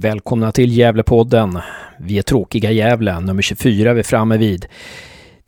[0.00, 1.58] Välkomna till Gävlepodden.
[1.98, 4.66] Vi är tråkiga Gävle, nummer 24 vi är framme vid.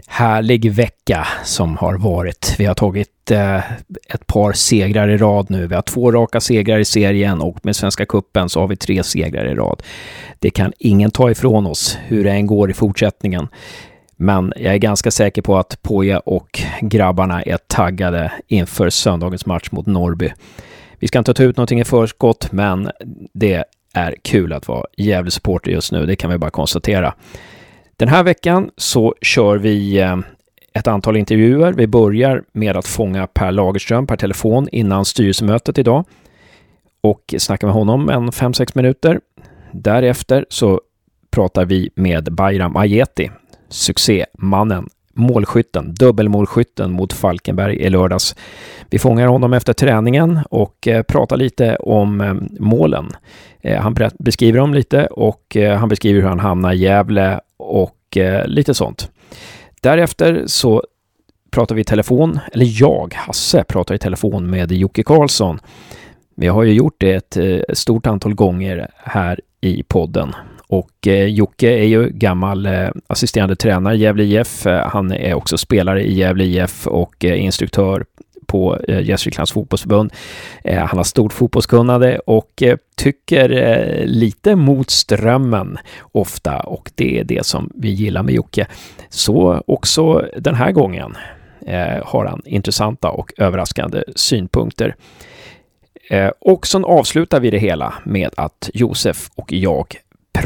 [0.06, 2.54] Härlig vecka som har varit.
[2.58, 3.56] Vi har tagit eh,
[4.08, 5.66] ett par segrar i rad nu.
[5.66, 9.02] Vi har två raka segrar i serien och med Svenska Kuppen så har vi tre
[9.02, 9.82] segrar i rad.
[10.38, 13.48] Det kan ingen ta ifrån oss hur det än går i fortsättningen.
[14.16, 19.68] Men jag är ganska säker på att Poja och grabbarna är taggade inför söndagens match
[19.70, 20.32] mot Norrby.
[20.98, 22.90] Vi ska inte ta ut någonting i förskott, men
[23.32, 23.64] det
[23.94, 27.14] är kul att vara Gävle-supporter just nu, det kan vi bara konstatera.
[27.96, 30.16] Den här veckan så kör vi eh,
[30.72, 31.72] ett antal intervjuer.
[31.72, 36.04] Vi börjar med att fånga Per Lagerström per telefon innan styrelsemötet idag
[37.00, 39.20] och snacka med honom en 5-6 minuter.
[39.72, 40.80] Därefter så
[41.30, 43.30] pratar vi med Bayram Ajeti,
[43.68, 44.88] succémannen
[45.20, 48.36] målskytten, dubbelmålskytten mot Falkenberg i lördags.
[48.90, 53.08] Vi fångar honom efter träningen och eh, pratar lite om eh, målen.
[53.60, 57.96] Eh, han beskriver dem lite och han beskriver hur han hamnar i Gävle och
[58.44, 59.10] lite sånt.
[59.80, 60.84] Därefter så
[61.50, 65.58] pratar vi i telefon, eller jag, Hasse, pratar i telefon med Jocke Karlsson.
[66.36, 70.34] Vi har ju gjort det ett stort antal gånger här i podden
[70.70, 74.66] och eh, Jocke är ju gammal eh, assisterande tränare i Gävle IF.
[74.66, 78.04] Eh, han är också spelare i Gävle IF och eh, instruktör
[78.46, 80.12] på eh, Gästriklands fotbollsförbund.
[80.64, 85.78] Eh, han har stort fotbollskunnande och eh, tycker eh, lite mot strömmen
[86.12, 88.66] ofta och det är det som vi gillar med Jocke.
[89.08, 91.16] Så också den här gången
[91.66, 94.94] eh, har han intressanta och överraskande synpunkter.
[96.10, 99.96] Eh, och så avslutar vi det hela med att Josef och jag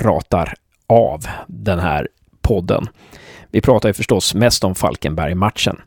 [0.02, 0.54] pratar
[0.86, 2.08] av den här
[2.42, 2.86] podden.
[3.50, 5.80] Vi pratar ju förstås mest om Falkenberg-matchen.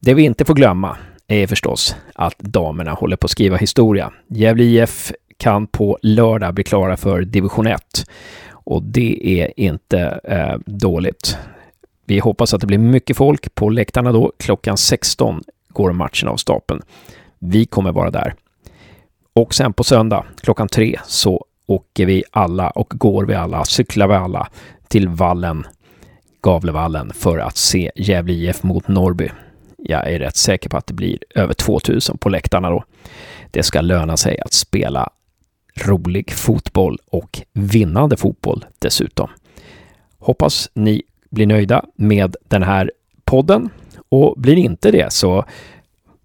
[0.00, 0.96] Det vi inte får glömma
[1.26, 4.12] är förstås att damerna håller på att skriva historia.
[4.28, 8.06] Gävle IF kan på lördag bli klara för division 1
[8.50, 11.38] och det är inte eh, dåligt.
[12.04, 14.32] Vi hoppas att det blir mycket folk på läktarna då.
[14.38, 16.82] Klockan 16 går matchen av stapeln.
[17.38, 18.34] Vi kommer vara där.
[19.32, 24.08] Och sen på söndag klockan tre så åker vi alla och går vi alla, cyklar
[24.08, 24.48] vi alla
[24.88, 25.66] till vallen,
[26.42, 29.30] Gavlevallen, för att se Gävle IF mot Norrby.
[29.76, 32.84] Jag är rätt säker på att det blir över 2000 på läktarna då.
[33.50, 35.10] Det ska löna sig att spela
[35.84, 39.28] rolig fotboll och vinnande fotboll dessutom.
[40.18, 42.92] Hoppas ni blir nöjda med den här
[43.24, 43.70] podden
[44.08, 45.44] och blir inte det så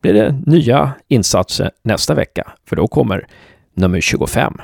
[0.02, 3.28] blir det nya insatser nästa vecka, för då kommer
[3.74, 4.62] nummer 25.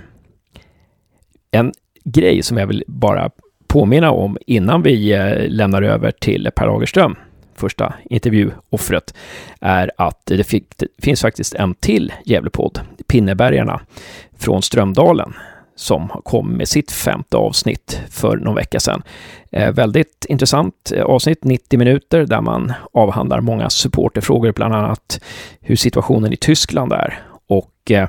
[1.51, 1.73] En
[2.03, 3.31] grej som jag vill bara
[3.67, 7.15] påminna om innan vi eh, lämnar över till Per Lagerström,
[7.55, 9.13] första intervjuoffret,
[9.59, 13.81] är att det, fick, det finns faktiskt en till Gävlepodd, Pinnebergarna
[14.37, 15.33] från Strömdalen,
[15.75, 19.03] som kom med sitt femte avsnitt för någon vecka sedan.
[19.51, 25.21] Eh, väldigt intressant eh, avsnitt, 90 minuter, där man avhandlar många supporterfrågor, bland annat
[25.59, 27.19] hur situationen i Tyskland är.
[27.47, 28.07] Och eh,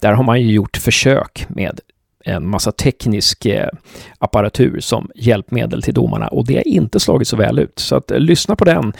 [0.00, 1.80] där har man ju gjort försök med
[2.24, 3.68] en massa teknisk eh,
[4.18, 7.78] apparatur som hjälpmedel till domarna och det har inte slagit så väl ut.
[7.78, 8.92] Så att eh, lyssna på den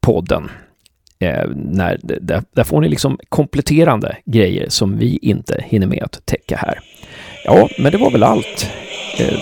[0.00, 0.50] podden.
[1.18, 6.26] Eh, när, där, där, får ni liksom kompletterande grejer som vi inte hinner med att
[6.26, 6.80] täcka här.
[7.44, 8.70] Ja, men det var väl allt.
[9.18, 9.38] Eh,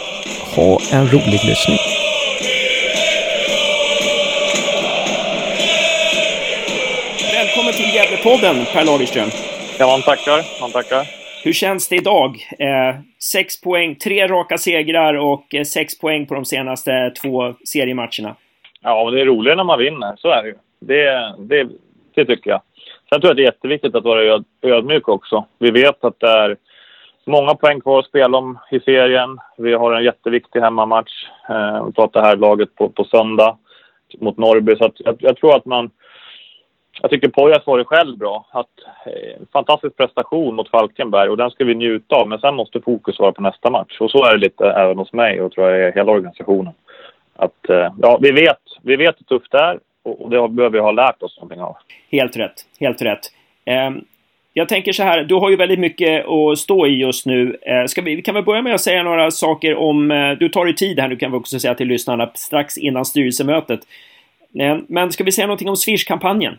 [0.57, 1.79] ha en rolig lyssning.
[7.35, 9.31] Välkommen till Gävlepodden, Per Lagerström.
[9.79, 10.61] Ja, man tackar.
[10.61, 11.07] Man tackar.
[11.45, 12.37] Hur känns det idag?
[12.59, 13.01] Eh,
[13.33, 18.37] sex poäng, tre raka segrar och eh, sex poäng på de senaste två seriematcherna.
[18.81, 20.15] Ja, det är roligare när man vinner.
[20.17, 20.55] Så är det ju.
[20.81, 21.69] Det, det,
[22.15, 22.61] det tycker jag.
[23.09, 25.45] Sen tror jag att det är jätteviktigt att vara öd, ödmjuk också.
[25.59, 26.57] Vi vet att det är
[27.27, 29.39] många poäng kvar att spela om i serien.
[29.59, 31.29] Vi har en jätteviktig hemmamatch.
[31.49, 33.57] Eh, vi pratar här laget på, på söndag
[34.21, 34.77] mot Norrby.
[34.77, 35.91] Så jag, jag tror att man
[37.03, 38.47] jag tycker Pojas var det själv bra.
[38.51, 38.67] Att,
[39.07, 42.29] eh, fantastisk prestation mot Falkenberg och den ska vi njuta av.
[42.29, 44.01] Men sen måste fokus vara på nästa match.
[44.01, 46.73] Och så är det lite även hos mig och tror jag är hela organisationen.
[47.37, 50.79] Att, eh, ja, vi vet, vi vet hur tufft det är och det behöver vi
[50.79, 51.77] ha lärt oss någonting av.
[52.11, 53.21] Helt rätt, helt rätt.
[53.65, 53.91] Eh,
[54.53, 57.59] jag tänker så här, du har ju väldigt mycket att stå i just nu.
[57.63, 60.11] Eh, ska vi, kan väl börja med att säga några saker om...
[60.11, 63.05] Eh, du tar dig tid här nu kan vi också säga till lyssnarna strax innan
[63.05, 63.81] styrelsemötet.
[64.59, 66.59] Eh, men ska vi säga någonting om Swish-kampanjen?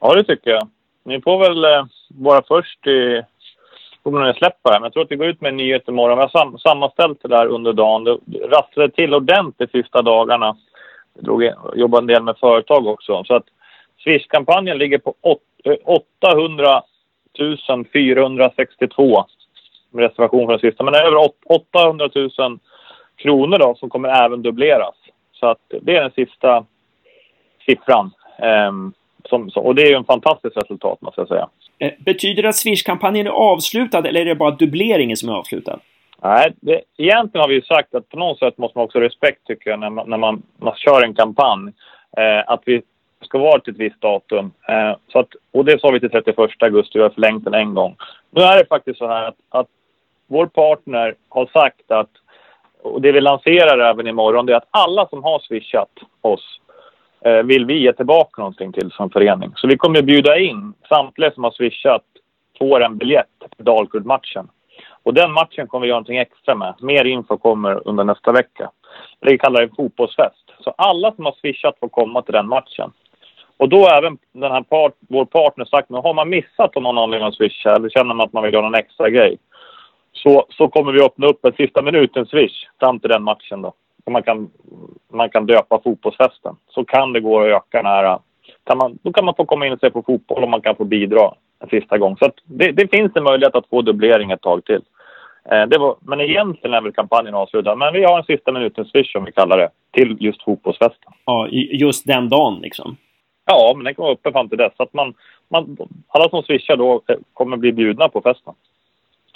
[0.00, 0.68] Ja, det tycker jag.
[1.04, 3.22] Ni får väl eh, vara först i...
[4.02, 4.80] Kommer ni släppa det?
[4.80, 6.18] Men jag tror att vi går ut med en nyhet imorgon.
[6.18, 8.04] Vi har sam sammanställt det där under dagen.
[8.04, 10.56] Det rasslade till ordentligt sista dagarna.
[11.20, 13.24] Jag jobbade en del med företag också.
[13.24, 13.46] Så att
[14.04, 15.14] Swish-kampanjen ligger på
[15.84, 16.82] 800
[17.92, 19.24] 462 eh,
[19.90, 20.84] med reservation för den sista.
[20.84, 22.58] Men över 800 000
[23.16, 24.94] kronor då, som kommer även dubbleras.
[25.32, 26.64] Så att det är den sista
[27.66, 28.10] siffran.
[28.68, 28.92] Um,
[29.28, 31.48] som, och det är ju en fantastiskt resultat måste jag säga.
[31.78, 35.78] Eh, betyder det att Swish-kampanjen är avslutad eller är det bara dubbleringen som är avslutad?
[36.22, 39.04] Nej, det, egentligen har vi ju sagt att på något sätt måste man också ha
[39.04, 41.72] respekt tycker jag när man, när man, man kör en kampanj.
[42.16, 42.82] Eh, att vi
[43.24, 44.52] ska vara till ett visst datum.
[44.68, 47.74] Eh, så att, och det sa vi till 31 augusti, vi har förlängt den en
[47.74, 47.96] gång.
[48.30, 49.66] Nu är det faktiskt så här att, att
[50.26, 52.10] vår partner har sagt att,
[52.82, 55.90] och det vi lanserar även imorgon, det är att alla som har swishat
[56.20, 56.60] oss
[57.20, 59.52] Eh, vill vi ge tillbaka någonting till som förening.
[59.56, 62.02] Så vi kommer bjuda in samtliga som har swishat
[62.58, 63.26] får en biljett
[63.56, 64.48] till Dalkurd-matchen.
[65.02, 66.74] Och den matchen kommer vi göra någonting extra med.
[66.80, 68.70] Mer info kommer under nästa vecka.
[69.20, 70.50] Det kallar det fotbollsfest.
[70.60, 72.92] Så alla som har swishat får komma till den matchen.
[73.56, 76.80] Och då har även den här part, vår partner sagt att har man missat på
[76.80, 79.38] någon anledning att swisha eller känner man att man vill göra någon extra grej
[80.12, 83.72] så, så kommer vi öppna upp en sista minuten swish fram till den matchen då.
[84.08, 84.50] Och man kan,
[85.12, 86.56] man kan döpa fotbollsfesten.
[86.68, 88.18] Så kan det gå att öka den här...
[88.64, 90.76] Kan man, då kan man få komma in och se på fotboll och man kan
[90.76, 92.16] få bidra en sista gång.
[92.16, 94.80] Så det, det, finns en möjlighet att få dubblering ett tag till.
[95.50, 97.76] Eh, det var, men egentligen är väl kampanjen avslutad.
[97.76, 99.70] Men vi har en sista minuten swish som vi kallar det.
[99.90, 101.12] Till just fotbollsfesten.
[101.24, 102.96] Ja, just den dagen liksom?
[103.46, 104.72] Ja, men den kommer uppe fram till dess.
[104.76, 105.14] Så att man,
[105.48, 105.76] man,
[106.08, 108.54] alla som swishar då eh, kommer bli bjudna på festen.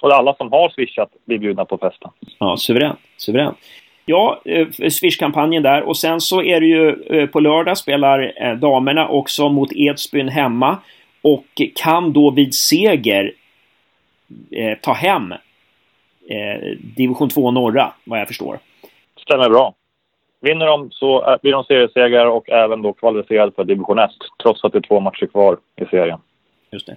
[0.03, 2.11] Och alla som har swishat blir bjudna på festen.
[2.39, 2.99] Ja, suveränt.
[3.17, 3.57] Suveränt.
[4.05, 5.83] Ja, eh, Swish-kampanjen där.
[5.83, 10.29] Och sen så är det ju eh, på lördag spelar eh, damerna också mot Edsbyn
[10.29, 10.79] hemma.
[11.23, 13.33] Och kan då vid seger
[14.51, 15.33] eh, ta hem
[16.29, 18.59] eh, division 2 norra, vad jag förstår.
[19.17, 19.75] Stämmer bra.
[20.41, 24.11] Vinner de så blir de seriesegrare och även då kvalificerade för division 1,
[24.43, 26.19] trots att det är två matcher kvar i serien.
[26.73, 26.97] Just det.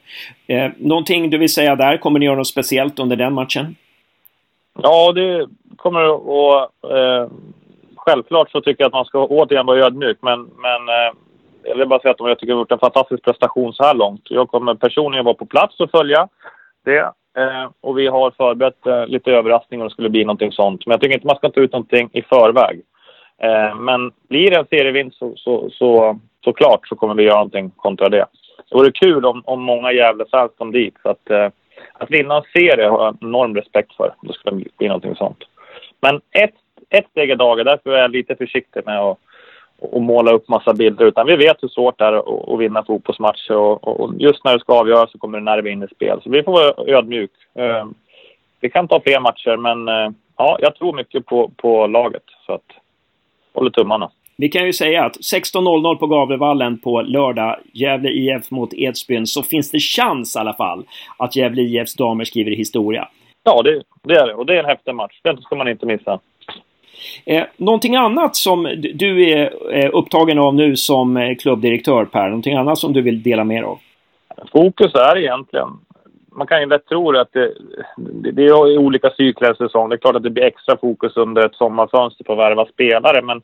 [0.55, 1.97] Eh, någonting du vill säga där?
[1.97, 3.75] Kommer ni göra något speciellt under den matchen?
[4.83, 6.69] Ja, det kommer att...
[6.83, 7.31] Eh,
[7.95, 11.13] självklart så tycker jag att man ska återigen vara ödmjuk, men, men eh,
[11.63, 13.93] jag vill bara säga att de, jag tycker har gjort en fantastisk prestation så här
[13.93, 14.21] långt.
[14.23, 16.27] Jag kommer personligen vara på plats och följa
[16.85, 17.11] det.
[17.37, 20.85] Eh, och vi har förberett eh, lite överraskningar om det skulle bli någonting sånt.
[20.85, 22.81] Men jag tycker inte man ska ta ut någonting i förväg.
[23.37, 27.35] Eh, men blir det en serievinst så, så, så, så klart så kommer vi göra
[27.35, 28.25] någonting kontra det.
[28.69, 30.95] Det vore kul om, om många Gävlefans kom dit.
[31.03, 31.47] Så att, eh,
[31.97, 34.13] att vinna en serie har jag enorm respekt för.
[34.21, 35.43] Det skulle bli någonting sånt.
[36.01, 36.55] Men ett,
[36.89, 37.65] ett steg i dagen.
[37.65, 39.17] Därför är jag lite försiktig med att
[39.79, 41.05] och måla upp massa bilder.
[41.05, 43.55] Utan vi vet hur svårt det är att, att vinna fotbollsmatcher.
[43.55, 46.19] Och, och, just när det ska avgöras så kommer det nerver in i spel.
[46.23, 47.31] Så vi får vara ödmjuk.
[47.53, 47.85] Eh,
[48.59, 52.23] vi kan ta fler matcher, men eh, ja, jag tror mycket på, på laget.
[52.45, 52.71] Så att,
[53.53, 54.11] håller tummarna.
[54.37, 59.43] Vi kan ju säga att 16.00 på Gavlevallen på lördag, Gävle IF mot Edsbyn, så
[59.43, 60.85] finns det chans i alla fall
[61.17, 63.07] att Gävle IFs damer skriver historia.
[63.43, 64.33] Ja, det, det är det.
[64.33, 65.19] Och det är en häftig match.
[65.23, 66.19] Den ska man inte missa.
[67.25, 72.27] Eh, någonting annat som du är eh, upptagen av nu som eh, klubbdirektör, Per?
[72.27, 73.79] Någonting annat som du vill dela med av?
[74.51, 75.67] Fokus är egentligen...
[76.37, 77.53] Man kan ju lätt tro att det,
[77.97, 79.89] det, det är olika cykler säsong.
[79.89, 83.21] Det är klart att det blir extra fokus under ett sommarfönster på att värva spelare,
[83.21, 83.41] men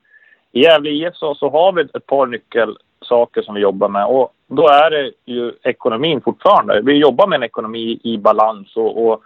[0.51, 4.33] i Gävle IF så, så har vi ett par nyckelsaker som vi jobbar med och
[4.47, 6.81] då är det ju ekonomin fortfarande.
[6.81, 9.23] Vi jobbar med en ekonomi i balans och, och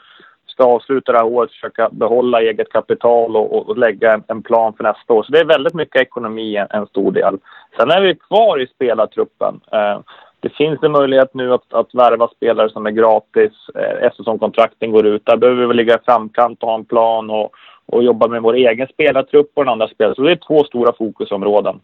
[0.47, 4.73] ska avsluta det här året försöka behålla eget kapital och, och lägga en, en, plan
[4.73, 5.23] för nästa år.
[5.23, 7.37] Så det är väldigt mycket ekonomi en, en stor del.
[7.77, 9.59] Sen är vi kvar i spelartruppen.
[9.71, 9.99] Eh,
[10.39, 14.91] det finns en möjlighet nu att, att värva spelare som är gratis eh, eftersom kontrakten
[14.91, 15.25] går ut.
[15.25, 17.51] Där behöver vi ligga i framkant och ha en plan och,
[17.85, 20.15] och jobba med vår egen spelartrupp och den andra spelare.
[20.15, 21.79] Så det är två stora fokusområden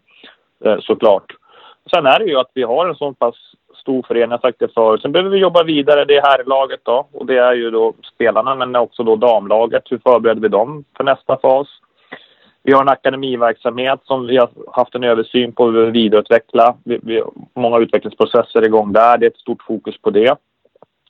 [0.64, 1.32] eh, såklart.
[1.90, 3.34] Sen är det ju att vi har en så pass
[3.74, 5.02] stor förening, jag har sagt det förut.
[5.02, 8.54] Sen behöver vi jobba vidare, det är herrlaget då och det är ju då spelarna
[8.54, 9.82] men också då damlaget.
[9.90, 11.68] Hur förbereder vi dem för nästa fas?
[12.62, 16.76] Vi har en akademiverksamhet som vi har haft en översyn på hur vi vill vidareutveckla.
[16.84, 19.18] Vi, vi har många utvecklingsprocesser igång där.
[19.18, 20.36] Det är ett stort fokus på det.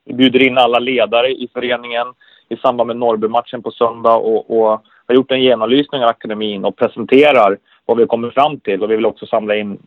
[0.05, 2.07] Vi bjuder in alla ledare i föreningen
[2.53, 6.77] i samband med Norrby-matchen på söndag och, och har gjort en genomlysning av akademin och
[6.77, 8.83] presenterar vad vi kommer fram till.
[8.83, 9.79] Och vi vill också samla in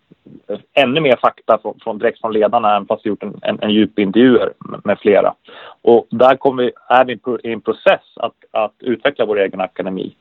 [0.74, 3.69] ännu mer fakta från, från direkt från ledarna, även fast vi gjort en, en, en
[3.69, 5.34] djupintervjuer med, med, flera.
[5.81, 7.19] Och där kommer vi, är vi
[7.50, 10.15] i en process att, att utveckla vår egen akademi.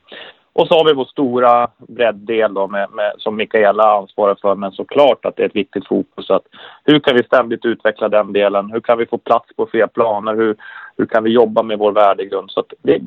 [0.52, 4.72] Och så har vi vår stora bredddel då med, med, som Mikaela ansvarar för, men
[4.72, 6.30] såklart att det är ett viktigt fokus.
[6.30, 6.46] Att
[6.84, 8.70] hur kan vi ständigt utveckla den delen?
[8.70, 10.34] Hur kan vi få plats på fler planer?
[10.34, 10.56] Hur,
[10.96, 12.50] hur kan vi jobba med vår värdegrund?
[12.50, 13.00] Så det,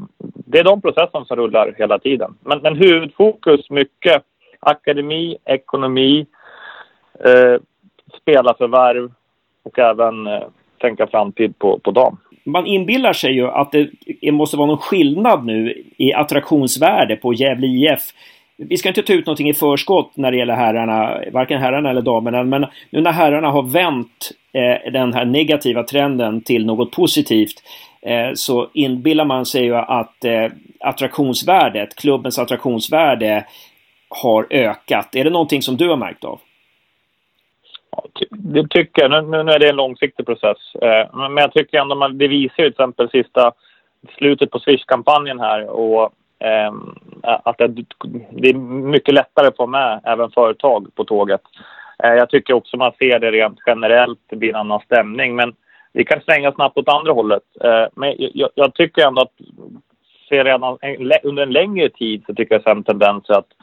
[0.46, 2.38] det, är de processerna som rullar hela tiden.
[2.42, 4.24] Men, men huvudfokus mycket
[4.60, 6.26] akademi, ekonomi,
[7.26, 7.62] eh,
[8.22, 9.12] spelarförvärv
[9.64, 10.44] och även eh,
[10.82, 12.18] tänka framtid på, på dem.
[12.46, 13.72] man inbillar sig ju att
[14.22, 18.02] det måste vara någon skillnad nu i attraktionsvärde på Gävle IF.
[18.58, 22.02] Vi ska inte ta ut någonting i förskott när det gäller herrarna, varken herrarna eller
[22.02, 27.64] damerna, men nu när herrarna har vänt eh, den här negativa trenden till något positivt
[28.02, 33.46] eh, så inbillar man sig ju att eh, attraktionsvärdet, klubbens attraktionsvärde
[34.10, 35.16] har ökat.
[35.16, 36.40] Är det någonting som du har märkt av?
[38.30, 39.12] det tycker jag.
[39.12, 40.58] Nu, nu är det en långsiktig process.
[40.82, 43.52] Eh, men jag tycker ändå man, det visar ju till exempel sista
[44.18, 47.68] slutet på Swish-kampanjen här och Ehm, att det,
[48.32, 48.54] det, är
[48.84, 51.42] mycket lättare att få med även företag på tåget.
[52.04, 55.36] Eh, jag tycker också man ser det rent generellt, det blir en annan stämning.
[55.36, 55.56] Men
[55.94, 57.44] vi kan svänga snabbt åt andra hållet.
[57.64, 59.34] Eh, men jag, jag, tycker ändå att
[60.30, 63.54] ser redan en, under en längre tid så tycker jag sen tendenser att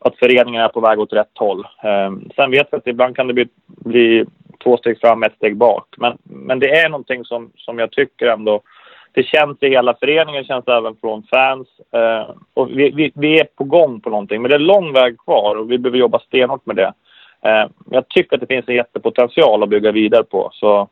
[0.00, 1.66] att föreningen är på väg åt rätt håll.
[1.82, 4.24] Ehm, sen vet vi att ibland kan det bli, bli
[4.64, 5.94] två steg fram, ett steg bak.
[5.96, 8.62] Men, men det är någonting som, som jag tycker ändå
[9.18, 11.68] det känns i hela föreningen, känns även från fans.
[11.92, 15.18] Eh, och vi, vi, vi, är på gång på någonting, men det är lång väg
[15.18, 16.92] kvar och vi behöver jobba stenhårt med det.
[17.42, 20.50] Eh, jag tycker att det finns en jättepotential att bygga vidare på.
[20.52, 20.88] Så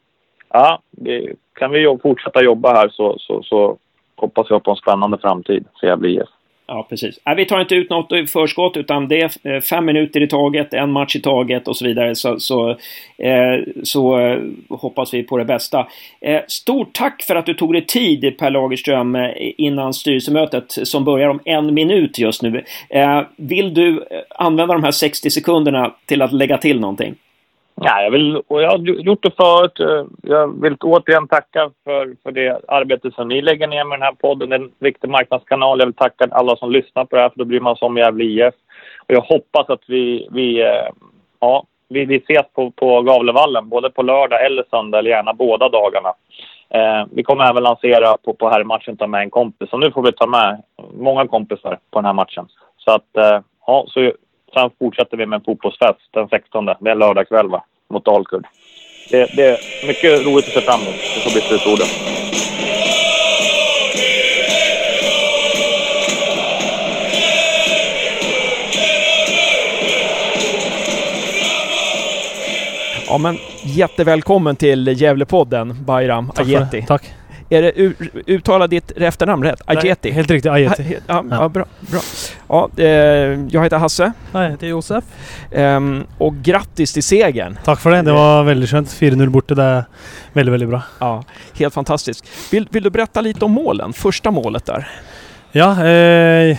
[0.49, 3.77] ja, det, kan vi fortsätta jobba här så, så, så
[4.17, 6.29] hoppas jag på en spännande framtid för Gävle IF.
[6.69, 7.21] Ja, precis.
[7.25, 10.29] Nej, vi tar inte ut något i förskott utan det är eh, fem minuter i
[10.29, 12.15] taget, en match i taget och så vidare.
[12.15, 12.71] Så, så,
[13.19, 15.87] eh, så eh, hoppas vi på det bästa.
[16.21, 21.05] Eh, stort tack för att du tog dig tid Per Lagerström eh, innan styrelsemötet som
[21.05, 22.65] börjar om en minut just nu.
[22.91, 27.15] Eh, vill du använda de här 60 sekunderna till att lägga till någonting?
[27.81, 29.81] Ja, jag, vill, och jag har gjort det förut.
[29.81, 34.07] Eh, jag vill återigen tacka för, för det arbete som ni lägger ner med den
[34.07, 34.49] här podden.
[34.49, 35.79] Det är en viktig marknadskanal.
[35.79, 38.25] Jag vill tacka alla som lyssnar på det här, för då blir man som Gävle
[38.25, 38.55] IF.
[38.99, 40.89] Och jag hoppas att vi, vi, eh,
[41.41, 45.69] ja, vi, vi ses på, på Gavlevallen, både på lördag eller söndag, eller gärna båda
[45.69, 46.13] dagarna.
[46.69, 49.73] Eh, vi kommer även lansera på, på herrmatchen, ta med en kompis.
[49.73, 50.63] Och nu får vi ta med
[50.95, 52.49] många kompisar på den här matchen.
[52.77, 54.13] Så att, eh, ja, så
[54.57, 56.65] Sen fortsätter vi med en fotbollsfest den 16.
[56.67, 57.65] Det är lördagkväll va?
[57.91, 58.47] Mot Dalkurd.
[59.11, 60.95] Det, det, är mycket roligt att se fram emot.
[61.15, 61.87] Det får bli slutorden.
[73.09, 76.85] Ja men jättevälkommen till Gävlepodden Bayram Ajeti.
[76.87, 77.13] Tack.
[77.49, 77.73] Är det
[78.27, 79.63] uttala ditt efternamn rätt?
[79.65, 80.11] Ajeti?
[80.11, 80.99] Helt riktigt, Ajeti.
[81.07, 81.37] Ja, ja.
[81.37, 81.65] ja, bra.
[81.81, 82.01] bra.
[82.49, 82.87] Ja, eh,
[83.51, 84.13] jag heter Hasse.
[84.33, 85.05] Jag heter Josef.
[85.51, 87.59] Um, och grattis till segern!
[87.65, 88.89] Tack för det, det var väldigt skönt.
[88.89, 89.85] 4-0 borta, det är
[90.33, 90.83] väldigt, väldigt bra.
[90.99, 91.25] Ja,
[91.55, 92.53] helt fantastiskt.
[92.53, 93.93] Vill, vill du berätta lite om målen?
[93.93, 94.89] Första målet där?
[95.53, 96.59] Ja, eh,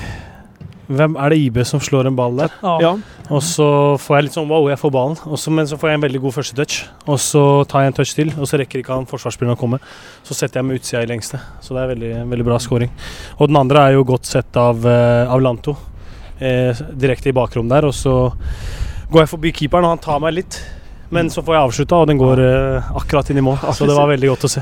[0.87, 2.51] vem är det IB som slår en boll där?
[2.61, 2.79] Ja.
[2.81, 2.99] ja.
[3.29, 5.17] Och så får jag lite sån wow, jag får bollen.
[5.23, 6.85] Och så, men så får jag en väldigt god första touch.
[7.05, 9.79] Och så tar jag en touch till och så räcker inte han försvarsspelaren komma.
[10.23, 11.39] Så sätter jag mig utsida i längsta.
[11.61, 12.91] Så det är väldigt, väldigt bra scoring.
[13.29, 15.75] Och den andra är ju gott sett av, uh, av Lanto.
[16.39, 18.33] Eh, direkt i bakrum där och så
[19.11, 20.57] går jag förbi keepern och han tar mig lite.
[21.09, 22.39] Men så får jag avsluta och den går
[22.75, 23.57] eh, akkurat in i mål.
[23.73, 24.61] Så det var väldigt gott att se.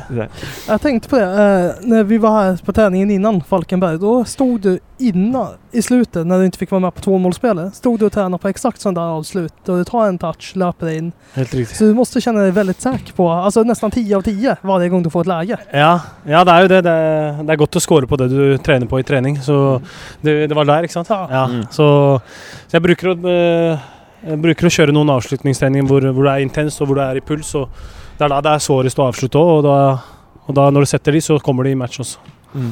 [0.68, 4.62] Jag tänkte på det, eh, när vi var här på träningen innan Falkenberg, då stod
[4.62, 8.12] du innan, i slutet, när du inte fick vara med på tvåmålsspelet, stod du och
[8.12, 9.54] tränade på exakt sån där avslut.
[9.66, 11.12] Då du tar en touch, löper in.
[11.34, 11.78] Helt riktigt.
[11.78, 15.04] Så du måste känna dig väldigt säker på, alltså nästan 10 av 10 varje gång
[15.04, 15.58] du får ett läge.
[15.72, 16.82] Ja, ja det är ju det.
[16.82, 19.42] Det är, det är gott att skåra på det du tränar på i träning.
[19.42, 19.82] Så mm.
[20.22, 21.08] det, det var där, inte sant?
[21.10, 21.28] Ja.
[21.32, 21.46] ja.
[21.46, 21.66] Mm.
[21.72, 22.22] Så,
[22.68, 23.18] så jag brukar att
[24.24, 27.20] jeg bruker å kjøre noen avslutningstreninger hvor, hvor, det er intenst og hvor det er
[27.20, 27.56] i puls.
[27.56, 27.70] og
[28.18, 29.52] Det er da det er svårest å avslutte òg.
[29.58, 32.20] Og, da, og da når du setter de, så kommer de i match också.
[32.56, 32.72] Mm.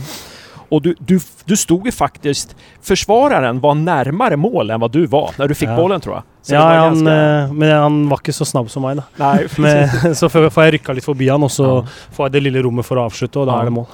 [0.73, 2.55] Och du, du, du stod ju faktiskt...
[2.81, 5.75] Försvararen var närmare mål än vad du var när du fick ja.
[5.75, 6.23] bollen tror jag.
[6.41, 7.13] Så ja, han, ganska...
[7.13, 8.95] Eh, men han var inte så snabb som mig.
[8.95, 9.03] Då.
[9.15, 11.87] Nej, men, så får jag rycka lite förbi honom och så ja.
[12.11, 13.59] får jag det lilla rummet för att avsluta och då ja.
[13.59, 13.85] är det mål.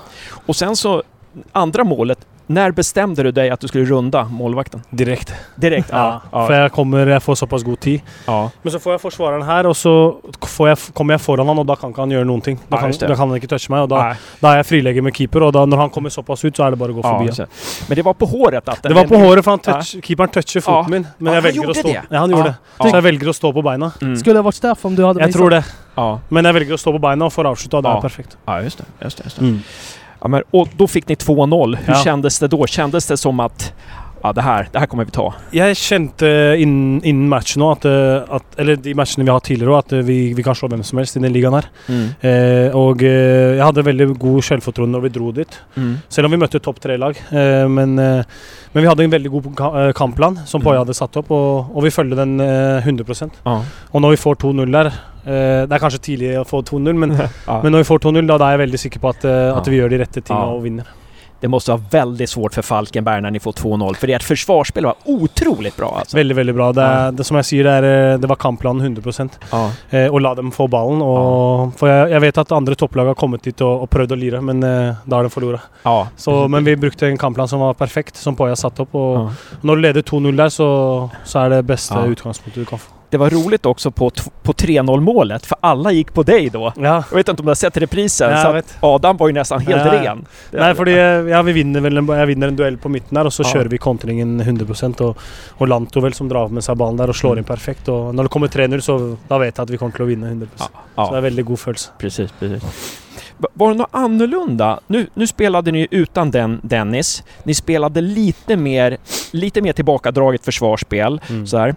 [0.46, 1.04] Och sen så,
[1.52, 4.82] andra målet, när bestämde du dig att du skulle runda målvakten?
[4.90, 5.34] Direkt.
[5.56, 5.90] Direkt?
[5.92, 6.22] Ja.
[6.32, 6.48] ja.
[6.48, 8.02] För jag kommer jag får så pass god tid.
[8.26, 8.52] Ja.
[8.62, 11.66] Men så får jag försvararen här och så får jag, kommer jag föran honom och
[11.66, 12.60] då kan han göra någonting.
[12.68, 15.16] Då, kan, då kan han inte toucha mig och då, då är jag friläge med
[15.16, 17.04] keeper och då, när han kommer så pass ut så är det bara att gå
[17.04, 17.32] förbi.
[17.38, 17.46] Ja,
[17.88, 20.02] men det var på håret att Det var på håret för han touch, ja.
[20.02, 21.08] keepern touchar foten min.
[21.18, 21.88] Men jag väljer att stå.
[21.88, 22.02] Det.
[22.10, 22.90] Ja, han gjorde det.
[22.90, 23.92] Så jag väljer att stå på benen.
[24.02, 24.18] Mm.
[24.18, 25.66] Skulle det varit straff om du hade Jag tror det.
[25.96, 26.20] Ja.
[26.30, 27.82] Men jag väljer att stå på benen och får avsluta.
[27.82, 28.38] Det är perfekt.
[28.46, 28.84] Ja, just det.
[29.04, 29.46] Just det, just det.
[29.46, 29.60] Mm.
[30.22, 31.76] Ja, men, och då fick ni 2-0.
[31.76, 32.04] Hur ja.
[32.04, 32.68] kändes det då?
[32.68, 33.74] Kändes det som att
[34.24, 35.34] ja, det här, det här kommer vi ta.
[35.56, 36.28] Jeg kjente
[36.60, 39.78] innen, innen matchen nå, at, eh, at, eller de matchene vi har hatt tidligere òg,
[39.86, 41.70] at eh, vi, vi kan slå hvem som helst i den ligaen her.
[41.90, 45.60] Eh, og eh, jeg hadde veldig god selvfortroende når vi dro dit.
[45.78, 45.94] Mm.
[46.12, 47.16] Selv om vi møtte topp tre-lag.
[47.32, 48.24] Eh, men, eh,
[48.74, 51.84] men vi hadde en veldig god ka- kampplan som Poya hadde satt opp, og, og
[51.88, 53.62] vi følger den eh, 100 Ja.
[53.94, 54.86] Og når vi får 2-0 der
[55.26, 57.16] eh, Det er kanskje tidlig å få 2-0, men,
[57.48, 57.62] Ja.
[57.64, 59.66] men når vi får 2-0, da, da er jeg veldig sikker på at, eh, at
[59.66, 59.72] Ja.
[59.72, 60.56] vi gjør de rette tingene Ja.
[60.60, 60.96] og vinner.
[61.42, 64.96] Det måste vara väldigt svårt för Falkenberg när ni får 2-0, för ert försvarsspel var
[65.06, 66.18] otroligt bra alltså.
[66.18, 66.74] Veldig, veldig bra.
[66.74, 69.72] Det, er, det, som jeg sier, det, er, eh, det var kampplanen 100 Ja.
[69.90, 71.02] eh, Å la dem få ballen.
[71.02, 74.20] Og, For jeg, jeg vet at andre topplag har kommet dit og, og prøvd å
[74.20, 75.62] lire, men eh, da har de forlora.
[75.86, 76.08] Ja.
[76.18, 78.96] Så, men vi brukte en kampplan som var perfekt, som Poya satt opp.
[78.96, 79.30] Og Ja.
[79.64, 80.70] når du leder 2-0 der, så,
[81.24, 82.04] så er det beste Ja.
[82.06, 82.92] utgangspunktet du kan få.
[83.12, 84.12] Det var roligt också på,
[84.44, 86.74] på 3-0 målet, för alla gick på dig då.
[86.78, 88.78] Ja, Jag vet inte om du har sett reprisen, Ja, så jag att.
[88.80, 90.26] Adam var ju nästan helt Ja, ren.
[90.52, 90.92] Det- Nei, fordi
[91.32, 93.50] ja, vi vinner vel en, jeg vinner en duell på midten der, og så Ja.
[93.54, 95.18] kjører vi kontringen 100 og,
[95.58, 97.90] og Lanto vel som drar med seg ballen der og slår inn perfekt.
[97.90, 100.28] Og når det kommer 3-0, så da vet jeg at vi kommer til å vinne
[100.28, 100.66] 100 Ja,
[101.06, 101.18] Så det ja.
[101.18, 101.90] er veldig god følelse.
[102.00, 102.64] Precis, precis.
[103.42, 104.80] Va- Var det något annorlunda?
[104.88, 107.24] Nu, nu spelade ni utan den Dennis.
[107.44, 108.98] Ni spelade lite mer,
[109.32, 111.22] lite mer tillbakadraget försvarsspel.
[111.30, 111.48] Mm.
[111.48, 111.76] Så här.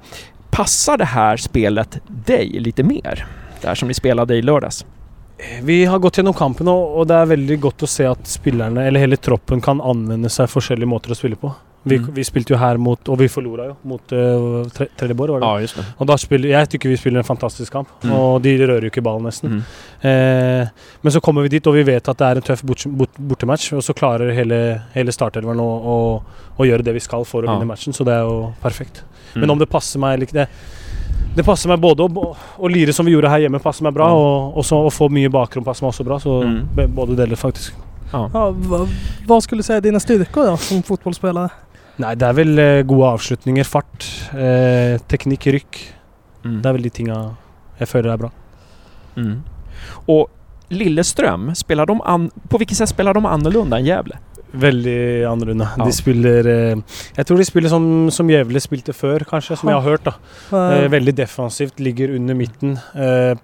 [0.53, 3.27] Passar det här spelet dig lite mer?
[3.61, 4.87] Det här som ni spelade i lördags?
[5.63, 9.01] Vi har gått gjennom kampen, och det är väldigt gott att se att spelarna, eller
[9.01, 11.53] hela troppen, kan använda sig av olika måter att spela på.
[11.85, 12.13] Vi, Mm.
[12.15, 15.63] vi spilte jo her mot Og vi forlora jo mot uh, Tre Trelleborg, var det?
[15.63, 15.85] just det.
[15.99, 18.13] Og da spiller, jeg tykker vi spiller en fantastisk kamp, Mm.
[18.13, 19.51] og de rører jo ikke ballen nesten.
[19.51, 19.63] Mm.
[20.03, 20.69] Eh,
[21.03, 23.11] men så kommer vi dit, og vi vet at det er en tøff bort, bort,
[23.19, 23.73] bortematch.
[23.73, 25.97] Og så klarer hele, hele startelveren å, å,
[26.59, 27.57] å gjøre det vi skal for å Ja.
[27.59, 29.03] vinne matchen, så det er jo perfekt.
[29.35, 29.41] Mm.
[29.41, 30.49] Men om det passer meg eller ikke det
[31.35, 34.15] Det passer meg både å lire som vi gjorde her hjemme, passer meg bra, Ja.
[34.15, 36.19] og også å få mye bakrom passer meg også bra.
[36.19, 36.69] Så Mm.
[36.77, 37.73] be- både deler, faktisk.
[38.13, 38.29] Ja.
[38.35, 38.87] Ja, va,
[39.27, 41.49] vad skulle du säga är dina styrkor då som fotbollsspelare?
[41.99, 45.81] Nei, det er vel eh, gode avslutninger, fart, eh, teknikk, rykk.
[46.45, 46.61] Mm.
[46.63, 47.19] Det er vel de tinga
[47.79, 48.31] jeg føler er bra.
[49.17, 49.43] Mm.
[50.09, 50.31] Och
[50.73, 54.19] Lilleström, spelar de an- på vilket sätt spelar de annorlunda än Gävle?
[54.53, 55.69] Veldig annerledes.
[55.79, 55.85] Ja.
[55.85, 56.77] De spiller eh,
[57.17, 60.05] Jeg tror de spiller som, som Gjevle spilte før, kanskje, som jeg har hørt.
[60.05, 60.13] da
[60.57, 62.79] Eh, Veldig defensivt, ligger under midten.
[62.95, 63.35] Eh,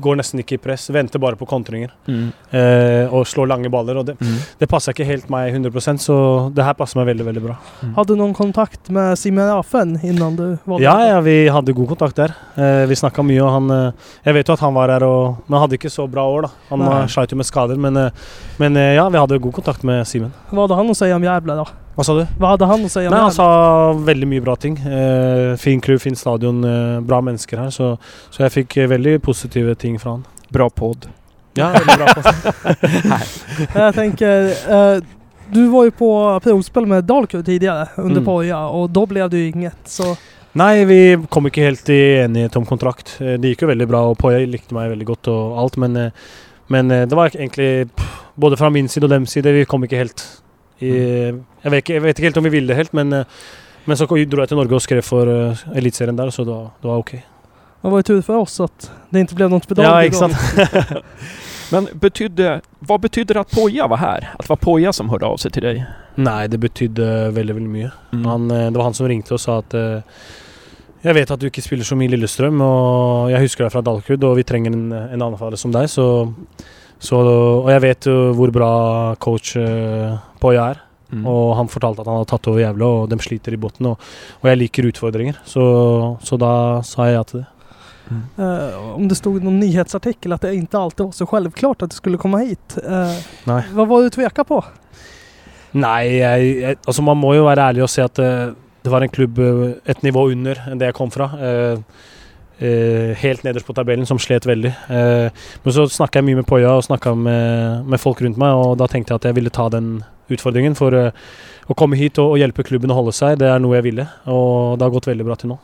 [0.00, 1.92] går nesten ikke i press, venter bare på kontringer.
[2.08, 4.00] Eh, og slår lange baller.
[4.00, 4.16] Og det,
[4.60, 6.18] det passer ikke helt meg 100% så
[6.54, 7.56] det her passer meg veldig veldig bra.
[7.96, 10.84] Hade du någon kontakt med Simon Raffen innan du valde?
[10.84, 12.34] Ja, ja, vi hadde god kontakt der.
[12.56, 15.42] Eh, vi snakka mye, og han eh, Jeg vet jo at han var her, og,
[15.46, 16.54] men han hadde ikke så bra år, da.
[16.70, 20.06] Han sleit jo med skader, men, eh, men eh, ja, vi hadde god kontakt med
[20.08, 20.32] Simen.
[20.50, 21.66] Vad hade han att säga om Gävle då?
[21.98, 22.26] Hva sa du?
[22.38, 24.76] Vad hade han att säga Nei, Han sa veldig mye bra ting.
[24.78, 27.70] Eh, fin klubb, fin stadion, eh, bra mennesker her.
[27.74, 27.98] Så,
[28.30, 30.22] så jeg fikk eh, veldig positive ting fra han.
[30.54, 31.08] Bra podd.
[31.58, 32.06] Ja, bra.
[33.74, 35.02] Jag tänker, eh,
[35.50, 38.24] du var ju på provspel med Dalkurd tidigare under Mm.
[38.24, 39.78] Poja och då blev det ju inget.
[39.84, 40.16] Så
[40.52, 43.16] Nei, vi kom ikke helt til enighet om kontrakt.
[43.20, 45.96] Eh, Det gikk jo veldig bra, og Poya likte meg veldig godt og alt, men,
[45.96, 46.10] eh,
[46.68, 49.98] men det var egentlig pff, Både fra min side og deres side, vi kom ikke
[49.98, 50.22] helt
[50.80, 53.24] i Jeg vet ikke, jeg vet ikke helt om vi ville det helt, men, eh,
[53.84, 56.70] men så dro jeg til Norge og skrev for uh, Eliteserien der, så det var,
[56.82, 57.14] det var ok.
[57.82, 60.36] det var ju tur för oss att det inte blev något för Ja, sant?
[61.72, 64.30] Men betydde, vad betydde det att Poja var här?
[64.38, 65.84] Att det var Poja som hörde av sig till dig?
[66.14, 67.90] Nei, det betydde veldig, veldig mye.
[68.12, 68.24] Mm.
[68.24, 70.00] Han, eh, det var han som ringte og sa at eh,
[71.02, 73.84] Jeg vet at du ikke spiller så mye i Lillestrøm, og jeg husker deg fra
[73.86, 76.26] Dalkurd, og vi trenger en, en anfaller som deg, så,
[76.98, 78.72] så Og jeg vet jo hvor bra
[79.22, 79.54] coach
[80.38, 80.80] uh, Poya er.
[81.08, 81.26] Mm.
[81.26, 83.94] Og han fortalte at han hadde tatt over Gävle, og de sliter i bunnen.
[83.94, 84.10] Og,
[84.42, 85.62] og jeg liker utfordringer, så,
[86.20, 86.50] så da
[86.86, 87.46] sa jeg ja til det.
[88.38, 91.90] Eh, om det stod i någon nyhetsartikel att det inte alltid var så självklart att
[91.90, 92.78] du skulle komma hit.
[92.88, 93.12] Eh,
[93.44, 93.62] Nej.
[93.72, 94.64] Vad var du tveka på?
[95.70, 99.04] Nei, jeg, jeg, altså man må jo være ærlig og si at eh, det var
[99.04, 101.28] en klubb eh, et nivå under enn det jeg kom fra.
[102.58, 104.72] Eh, helt nederst på tabellen, som slet veldig.
[104.88, 108.56] Eh, men så snakka jeg mye med Poya og snakka med, med folk rundt meg,
[108.56, 109.98] og da tenkte jeg at jeg ville ta den
[110.30, 110.74] utfordringen.
[110.78, 111.10] For eh,
[111.68, 114.06] å komme hit og, og hjelpe klubben å holde seg, det er noe jeg ville.
[114.26, 115.58] Og det har gått veldig bra til nå.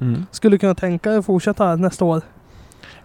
[0.00, 0.26] Mm.
[0.30, 2.22] Skulle du kunna tänka dig att fortsätta här nästa år?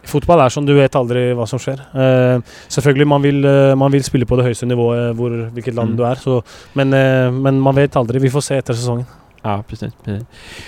[0.03, 1.79] Fotball er sånn, du vet aldri hva som skjer.
[1.95, 5.93] Eh, selvfølgelig, man vil, eh, man vil spille på det høyeste nivået hvor, hvilket land
[5.93, 5.97] Mm.
[5.97, 6.41] du er, så,
[6.75, 8.19] men, eh, men man vet aldri.
[8.19, 9.05] Vi får se etter sesongen.
[9.43, 10.25] Ja, precis, precis.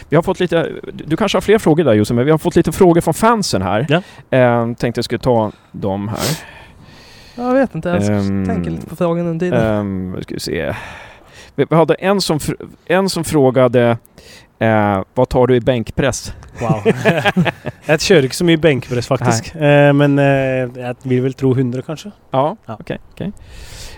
[0.09, 2.55] Vi har fått lite, du kanske har fler frågor där Josef, men vi har fått
[2.55, 3.85] lite frågor från fansen här.
[3.89, 4.01] Ja.
[4.37, 6.37] Eh, tänkte jag skulle ta dem här.
[7.35, 9.75] Jag vet inte, jag Ehm, tänker lite på frågan under tiden.
[9.77, 10.75] Um, ska vi se.
[11.55, 13.97] Vi, hade en som, fr- en som frågade
[14.59, 16.33] eh, vad tar du i bänkpress?
[16.61, 16.81] Wow.
[17.85, 19.51] jeg kjører ikke så mye benkpress, faktisk.
[19.55, 22.11] Eh, men eh, jeg vil vel tro 100, kanskje.
[22.31, 22.77] Ja, Ja.
[22.79, 22.99] okej.
[23.11, 23.31] okej.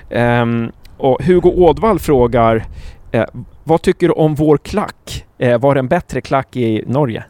[0.10, 2.66] Ehm, och Hugo Ådvall frågar
[3.12, 3.26] eh,
[3.64, 5.26] vad tycker du om vår klack?
[5.38, 7.24] Eh, var det en bättre klack i Norge?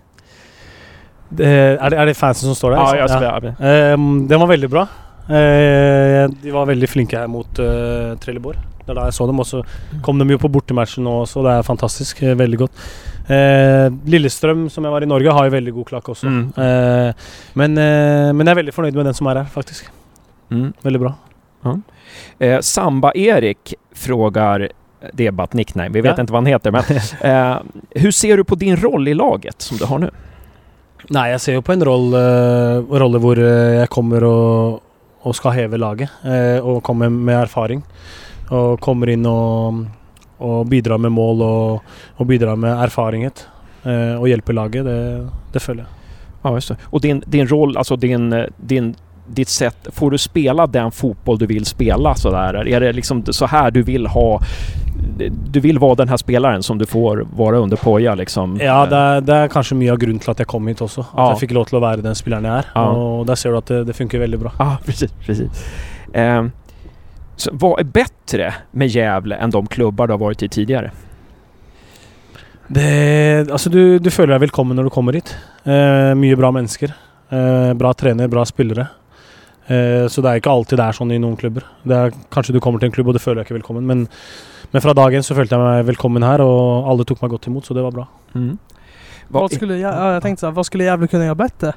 [1.30, 2.78] Det, er, det, er det fansen som står der?
[2.78, 3.24] Ja, liksom?
[3.24, 4.88] jag ska, Ehm, den var veldig bra.
[5.30, 8.58] Eh, de var veldig flinke her mot uh, Trelleborg.
[8.88, 9.42] Det er da jeg så dem.
[9.44, 9.62] Og så
[10.06, 11.44] kom de jo på bortematchen nå også.
[11.44, 12.22] Det er fantastisk.
[12.24, 12.84] eh, veldig godt.
[13.28, 16.32] Eh, Lillestrøm, som jeg var i Norge, har jo veldig god klakk også.
[16.32, 16.46] Mm.
[16.56, 17.28] Eh,
[17.60, 19.90] men, eh, men jeg er veldig fornøyd med den som er her, faktisk.
[20.50, 20.70] Mm.
[20.86, 21.16] Veldig bra.
[22.40, 24.70] Eh, Samba-Erik frågar,
[25.02, 26.22] ett nickname, vi vet Ja.
[26.22, 26.84] inte vad han heter, men
[27.22, 27.58] eh,
[28.02, 30.10] hur ser du på din roll i laget som du har nu?
[31.10, 32.22] Nei, jeg ser jo på en rolle,
[32.90, 34.82] rolle hvor eh, jeg kommer og,
[35.28, 36.14] og skal heve laget.
[36.24, 37.84] Eh, og kommer med erfaring.
[38.56, 39.84] Og kommer inn og,
[40.40, 43.46] og bidrar med mål og, og bidrar med erfarenhet.
[43.84, 44.88] Eh, og hjelper laget.
[44.88, 45.00] Det,
[45.54, 45.94] det føler jeg.
[46.48, 46.78] Ja, just det.
[46.84, 48.96] Och din, din roll, alltså din, eh, din,
[49.28, 52.68] ditt sätt, får du spela den fotboll du vill spela sådär?
[52.68, 54.42] Är det liksom så här du vill ha,
[55.50, 58.58] du vill vara den här spelaren som du får vara under Poja liksom?
[58.62, 61.02] Ja, det det er kanskje mye av grunnen til at jeg kom hit også.
[61.02, 61.30] At Ja.
[61.32, 62.66] jeg fikk lov til å være den spilleren jeg er.
[62.76, 62.86] Ja.
[62.92, 64.52] Og der ser du at det, det funker veldig bra.
[64.60, 65.12] Ja, precis.
[65.26, 65.66] precis.
[66.14, 66.44] Eh,
[67.36, 70.92] så vad är bättre med Gävle än de klubbar du har varit i tidigare?
[72.68, 75.30] Det, altså du, du føler deg velkommen når du kommer hit.
[75.64, 76.92] Eh, mye bra mennesker.
[77.30, 78.88] Eh, bra trener, bra spillere.
[79.68, 81.66] Eh, så det er ikke alltid det er sånn i noen klubber.
[81.84, 84.06] Det er, kanskje du kommer til en klubb og du føler deg ikke velkommen, men,
[84.72, 87.68] men fra dagen så følte jeg meg velkommen her, og alle tok meg godt imot,
[87.68, 88.08] så det var bra.
[88.36, 88.56] Mm.
[89.28, 91.74] Vad Vad, skulle, jag, ja, jag tänkte så här, vad skulle Gävle kunna göra bättre?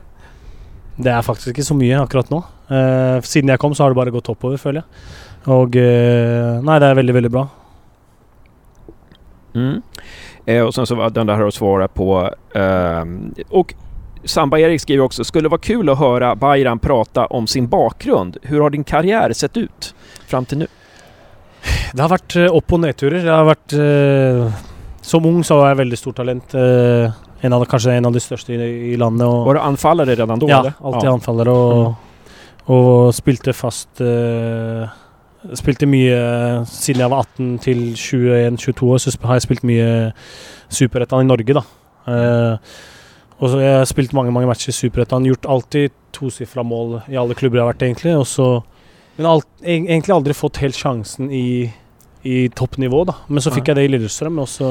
[0.96, 2.42] Det er faktisk ikke så mye akkurat nå.
[2.68, 4.84] Eh, siden jeg kom, så har det bare gått oppover, føler jeg.
[5.48, 7.46] Og eh, Nei, det er veldig, veldig bra.
[9.54, 9.82] Mm.
[10.46, 12.30] Eh, och sen så var den där här att svara på.
[12.54, 13.74] ehm, och
[14.24, 18.36] Samba-Erik skriver också, skulle vara kul att höra Bayram prata om sin bakgrund.
[18.42, 19.94] Hur har din karriär sett ut
[20.26, 20.66] fram till nu?
[21.92, 23.24] Det har vært eh, opp- og nedturer.
[23.24, 24.60] Det har vært eh,
[25.02, 26.54] Som ung så var jeg veldig stort talent.
[26.54, 29.26] Eh, en av, kanskje en av de største i, i landet.
[29.26, 30.48] Og, Var du anfallare redan då?
[30.48, 30.72] ja, eller?
[30.80, 31.12] alltid ja.
[31.12, 31.94] anfaller og,
[32.66, 34.88] og spilte fast eh,
[35.56, 36.16] Spilte mye
[36.68, 39.86] Siden jeg var 18 til 21-22 år, så har jeg spilt mye
[40.68, 41.62] Superettan i Norge, da.
[42.12, 42.74] Eh,
[43.40, 45.24] og så Jeg har spilt mange mange matcher i Superettan.
[45.24, 48.12] Gjort alltid tosifra mål i alle klubber jeg har vært, egentlig.
[48.20, 48.48] Og så,
[49.16, 51.70] men alt, eg- egentlig aldri fått helt sjansen i,
[52.28, 53.14] i toppnivå, da.
[53.28, 54.70] Men så fikk jeg det i Lillestrøm, og så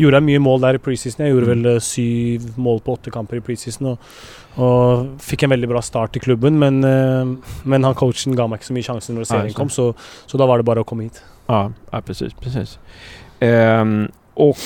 [0.00, 1.22] gjorde jeg mye mål der i preseason.
[1.26, 3.92] Jeg gjorde vel eh, syv mål på åtte kamper i preseason.
[3.92, 4.14] Og,
[4.58, 8.58] og fikk en veldig bra start i klubben, men, eh, men han coachen ga meg
[8.58, 9.92] ikke så mye sjanser når serien kom, så,
[10.26, 11.22] så da var det bare å komme hit.
[11.46, 12.34] Ja, ja precis.
[12.42, 12.78] precis.
[13.40, 14.58] Ehm, och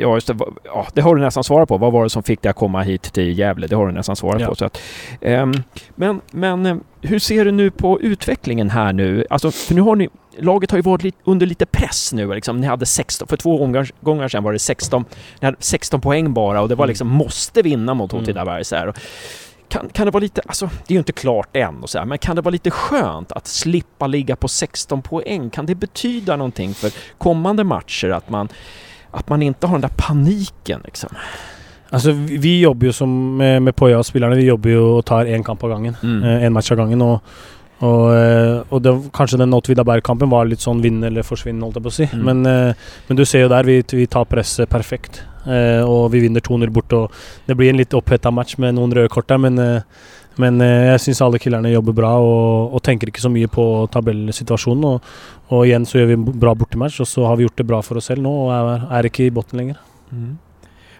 [0.00, 1.78] ja, just det, ja, det har du nästan svarat på.
[1.78, 3.66] Vad var det som fick dig att komma hit till Gävle?
[3.66, 4.46] Det har du nästan svarat Ja.
[4.48, 4.54] på.
[4.54, 4.80] Så att,
[5.20, 5.52] ehm,
[5.94, 9.24] men men eh, hur ser du nu på utvecklingen här nu?
[9.30, 12.34] Alltså, för nu har ni, laget har ju varit lite, under lite press nu.
[12.34, 12.60] Liksom.
[12.60, 15.04] Ni hade 16, för två gånger, gånger sedan var det 16,
[15.40, 16.88] ni hade 16 poäng bara och det var Mm.
[16.90, 18.22] liksom måste vinna mot Mm.
[18.22, 18.88] Åtvidaberg.
[18.88, 18.96] Och
[19.68, 22.04] Kan, kan det vara lite, alltså det är ju inte klart än och så här,
[22.04, 25.50] men kan det vara lite skönt att slippa ligga på 16 poäng?
[25.50, 28.48] Kan det betyda någonting för kommande matcher att man,
[29.12, 31.10] att man inte har den där paniken liksom?
[31.92, 35.02] Altså, vi, vi jobber jo som med, med Poya og spillerne, vi jobber jo og
[35.04, 35.96] tar én kamp av gangen.
[36.00, 36.22] Mm.
[36.24, 37.02] Eh, en match av gangen.
[37.04, 37.34] Og,
[37.84, 41.76] og, eh, og det, kanskje den Åtvidaberg Berg-kampen var litt sånn vinn eller forsvinn, holdt
[41.76, 42.08] jeg på å si.
[42.08, 42.24] Mm.
[42.30, 45.20] Men, eh, men du ser jo der, vi, vi tar presset perfekt.
[45.42, 46.92] Og vi vinner 2-0 bort.
[46.94, 49.58] Og det blir en litt oppheta match med noen røde kort der, men,
[50.40, 53.66] men eh, jeg syns alle killerne jobber bra og, og tenker ikke så mye på
[53.92, 54.86] tabellsituasjonen.
[54.88, 55.10] Og,
[55.52, 57.82] og igjen så gjør vi en bra bortematch, og så har vi gjort det bra
[57.84, 59.82] for oss selv nå og er, er ikke i bunnen lenger.
[60.12, 60.32] Mm.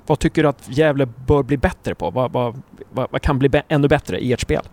[0.07, 2.11] Vad tycker du att Gävle bör bli bättre på?
[2.11, 4.67] Vad, vad, vad, vad kan bli ännu bättre i ert spel?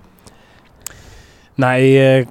[1.59, 2.27] Nei, eh,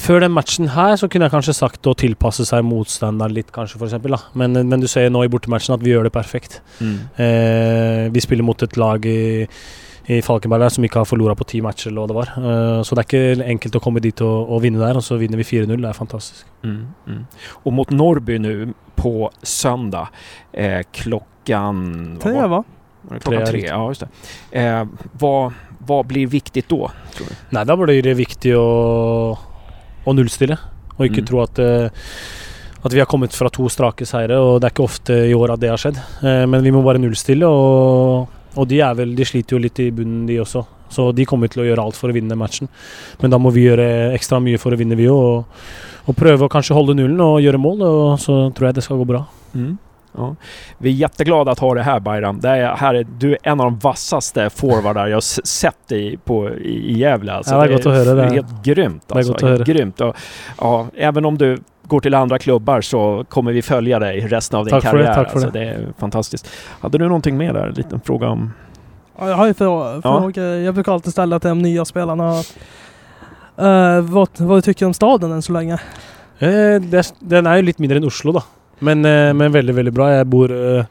[0.00, 3.78] før den matchen her så kunne jeg kanskje sagt å tilpasse seg motstanderen litt, kanskje,
[3.78, 4.32] for eksempel, da.
[4.38, 6.60] Men, men du ser nå i bortematchen at vi gjør det perfekt.
[7.20, 9.46] Eh, vi spiller mot et lag i,
[10.10, 12.30] i Falkenberg der som ikke har forlora på ti matcher, eller hva det var.
[12.38, 15.18] Eh, så det er ikke enkelt å komme dit og, og vinne der, og så
[15.20, 15.76] vinner vi 4-0.
[15.78, 16.46] Det er fantastisk.
[16.64, 17.24] Mm, mm.
[17.62, 20.08] Och mot Norrby nu på söndag
[20.52, 22.12] eh, klockan...
[22.14, 22.64] vad Tre va?
[23.20, 24.08] Klockan Tre, ja just det.
[24.60, 26.90] Eh, vad, vad blir viktigt då?
[27.14, 27.34] Tror du?
[27.50, 29.38] Nei, da blir det viktig å,
[30.04, 30.58] å nullstille,
[30.96, 31.26] og ikke Mm.
[31.26, 31.88] tro at eh,
[32.84, 35.52] at vi har kommet fra to strake seire, og det er ikke ofte i år
[35.54, 35.98] at det har skjedd.
[36.26, 39.90] Eh, men vi må bare nullstille, og, og de, vel, de sliter jo litt i
[39.90, 40.64] bunnen, de også.
[40.92, 42.68] Så de kommer til å gjøre alt for å vinne matchen.
[43.22, 45.22] Men da må vi gjøre ekstra mye for å vinne, vi òg.
[45.22, 45.64] Og,
[46.10, 49.00] og prøve å kanskje holde nullen og gjøre mål, og så tror jeg det skal
[49.00, 49.24] gå bra.
[49.54, 49.78] Mm.
[50.16, 50.36] Ja.
[50.78, 52.40] Vi är jätteglada att ha det här Bayram.
[52.40, 56.50] Det är, här är, du är en av de vassaste forwardar jag sett i, på,
[56.50, 57.32] i, i Gävle.
[57.32, 57.54] Alltså.
[57.54, 58.30] Ja, det är gott att höra det.
[58.30, 59.10] helt grymt.
[59.10, 59.32] är Alltså.
[59.32, 59.74] gott att helt höra.
[59.78, 60.00] grymt.
[60.00, 60.16] Och,
[60.58, 64.64] ja, även om du går till andra klubbar så kommer vi följa dig resten av
[64.64, 65.14] din Tack för det, karriär.
[65.14, 65.58] tack för alltså, det.
[65.64, 66.48] det är fantastiskt.
[66.80, 67.66] Hade du någonting mer där?
[67.66, 68.52] En liten fråga om...
[69.18, 70.20] Ja, jag har ju frå- Ja.
[70.20, 70.44] frågor.
[70.44, 72.30] Jag brukar alltid ställa till de nya spelarna.
[73.56, 75.74] eh, vad, vad du tycker om staden än så länge?
[76.38, 78.42] Eh, det, den är ju lite mindre än Oslo då.
[78.78, 80.12] Men, eh, men väldigt, väldigt bra.
[80.14, 80.84] Jag bor, eh,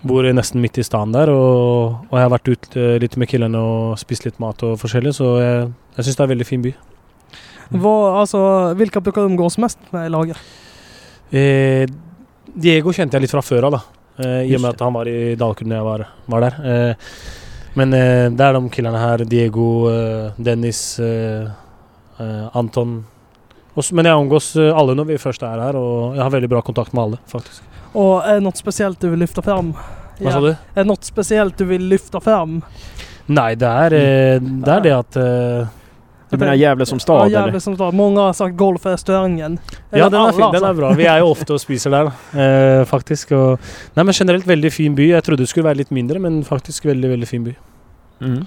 [0.00, 3.28] bor nästan mitt i stan där och, och jag har varit ute eh, lite med
[3.28, 6.48] killarna och spist lite mat och forskjellig så jag, jag syns det är en väldigt
[6.48, 6.74] fin by.
[7.68, 10.36] Vad, alltså, vilka brukar du umgås mest med i laget?
[11.30, 11.88] Eh,
[12.54, 13.80] Diego kände jag lite från förra då.
[14.18, 14.74] Eh, I och med det.
[14.74, 16.88] att han var i Dalkurd när jag var, var där.
[16.90, 16.96] Eh,
[17.74, 21.42] men eh, där de killarna här, Diego, eh, Dennis, eh,
[22.18, 23.06] eh, Anton.
[23.74, 26.62] Och, men jag umgås alla när vi först är här och jag har väldigt bra
[26.62, 27.62] kontakt med alla faktiskt.
[27.92, 29.74] Och är det något speciellt du vill lyfta fram?
[30.20, 30.48] Vad sa du?
[30.48, 32.62] Är det något speciellt du vill lyfta fram?
[33.26, 35.16] Nej, det är, eh, det, är det att...
[36.30, 37.30] Du menar Gävle som stad?
[37.30, 37.40] Ja?
[37.40, 37.94] Gävle som stad.
[37.94, 39.58] Många har sagt golfrestaurangen.
[39.90, 40.90] ja, Eller den är, har den är bra.
[40.90, 43.32] Vi är ju ofta och spiser där eh, faktiskt.
[43.32, 43.60] Och,
[43.94, 45.10] nej men generellt väldigt fin by.
[45.10, 47.54] Jag trodde det skulle vara lite mindre men faktiskt väldigt, väldigt fin by.
[48.20, 48.44] Mm.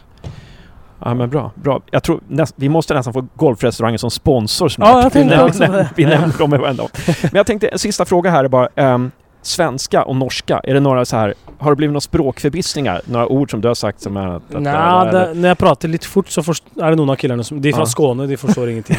[1.06, 1.82] Ja men bra, bra.
[1.92, 4.90] Jag tror näst, vi måste nästan få golfrestaurangen som sponsor snart.
[4.90, 5.90] Ja, jag vi, det.
[5.96, 6.84] vi nämner dem varenda.
[7.22, 8.70] Men jag tänkte, en sista fråga här är bara.
[8.76, 13.02] ehm, svenska och norska, är det några så här, har det blivit några språkförbistringar?
[13.06, 14.28] Några ord som du har sagt som är...
[14.28, 17.16] Att, att, Nej, det, när jag pratar lite fort så först, är det någon av
[17.16, 17.62] killarna som...
[17.62, 17.86] De är från Ja.
[17.86, 18.98] Skåne, de förstår ingenting.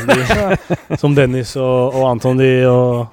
[0.88, 3.06] De, som Dennis och, och Anton, de, och,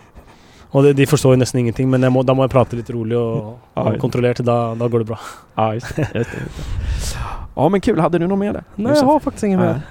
[0.70, 1.90] och de, de förstår ju nästan ingenting.
[1.90, 5.00] Men må, då må jag prata lite roligt och, Ja, och kontrollerat, då, då går
[5.00, 5.20] det bra.
[5.56, 7.20] Ja, just det, just det, just det.
[7.56, 8.64] Ja men kul, hade du något mer?
[8.76, 9.82] Nej, jag har faktiskt inget mer.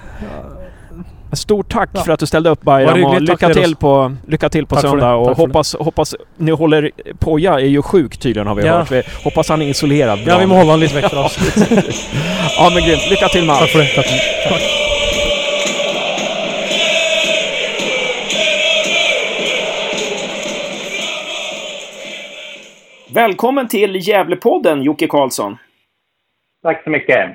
[1.33, 2.03] Stort tack Ja.
[2.03, 4.75] för att du ställde upp Var Bayram och tack lycka till på, lycka till på
[4.75, 6.91] Tack söndag och tack hoppas, hoppas ni håller...
[7.19, 8.77] Poja är ju sjuk tydligen har vi Ja.
[8.77, 8.91] hört.
[8.91, 11.37] Vi hoppas han är isolerad Ja, vi må hålla honom lite från oss.
[12.57, 13.61] Ja men grymt, lycka till med allt.
[13.61, 14.03] Tack för det.
[14.49, 14.61] Tack.
[23.13, 25.57] Välkommen till Gävlepodden Jocke Karlsson.
[26.63, 27.29] Tack så mycket.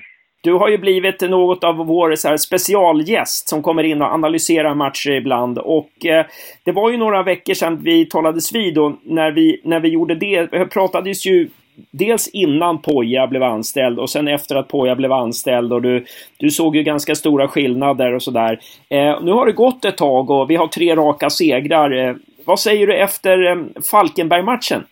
[0.44, 4.74] Du har ju blivit något av vår så här, specialgäst som kommer in och analyserar
[4.74, 5.58] matcher ibland.
[5.58, 6.26] Och eh,
[6.64, 10.14] det var ju några veckor sedan vi talades vid och när vi, när vi gjorde
[10.14, 11.48] det eh, pratades ju
[11.90, 16.04] dels innan Poja blev anställd och sen efter att Poja blev anställd och du,
[16.36, 18.60] du såg ju ganska stora skillnader och sådär.
[18.88, 22.08] Eh, nu har det gått ett tag och vi har tre raka segrar.
[22.08, 23.56] Eh, vad säger du efter eh,
[23.90, 24.84] Falkenberg-matchen?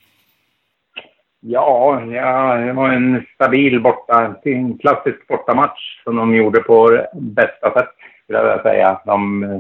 [1.41, 7.73] Ja, ja, det var en stabil borta, en klassisk bortamatch som de gjorde på bästa
[7.73, 7.89] sätt,
[8.25, 9.01] skulle jag vilja säga.
[9.05, 9.59] De eh,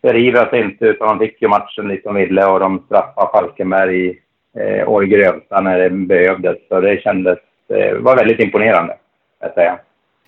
[0.00, 4.18] förivade sig inte, utan de fick ju matchen dit de ville och de straffade Falkenberg
[4.58, 6.56] eh, och grövsta när det behövdes.
[6.68, 8.96] Så det kändes, eh, var väldigt imponerande,
[9.36, 9.78] ska jag säga.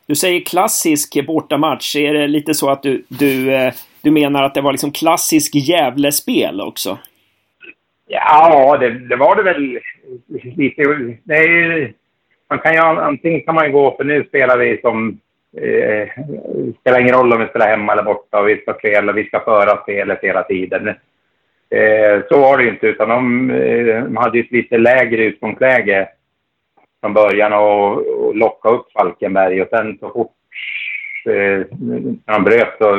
[0.07, 1.97] Du säger klassisk bortamatch.
[1.97, 5.55] Är det lite så att du, du, eh, du menar att det var liksom klassisk
[5.55, 6.99] Gävlespel också?
[8.15, 9.79] Ja, det, det var det väl
[10.57, 10.83] lite.
[11.25, 11.93] Det är, ju-
[12.51, 15.19] man kan ju, antingen kan man ju gå, för nu spelar vi som...
[15.57, 16.09] Eh,
[16.55, 19.25] det spelar ingen roll om vi spelar hemma eller borta och vi ska spela, vi
[19.25, 20.89] ska föra spelet hela tiden.
[21.71, 25.25] Eh, så var det ju inte, utan de, eh, de hade ju ett lite lägre
[25.25, 26.09] utgångsläge
[27.01, 27.93] från början och,
[28.27, 30.33] och locka upp Falkenberg och sen så fort
[31.27, 31.67] eh,
[32.27, 32.97] när de bröt så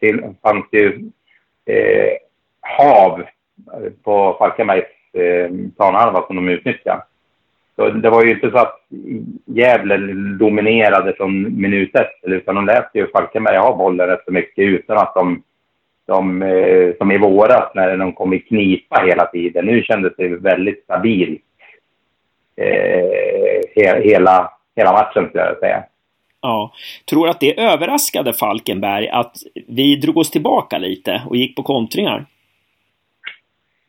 [0.00, 1.00] till, fanns det ju
[1.66, 2.12] eh,
[2.60, 3.22] hav
[4.04, 7.02] på Falkenbergs eh, planhalva som de utnyttjade.
[7.76, 8.80] Så det var ju inte så att
[9.44, 9.96] Gävle
[10.38, 14.98] dominerade från minut ett, utan de lät ju Falkenberg ha bollen rätt så mycket utan
[14.98, 15.42] att de,
[16.06, 19.66] de eh, som i våras när de kom i knipa hela tiden.
[19.66, 21.42] Nu kändes det väldigt stabilt
[22.56, 25.84] eh, he, hela, hela matchen skulle jag säga.
[26.40, 26.72] Ja.
[27.10, 29.36] Tror att det överraskade Falkenberg att
[29.68, 32.26] vi drog oss tillbaka lite och gick på kontringar?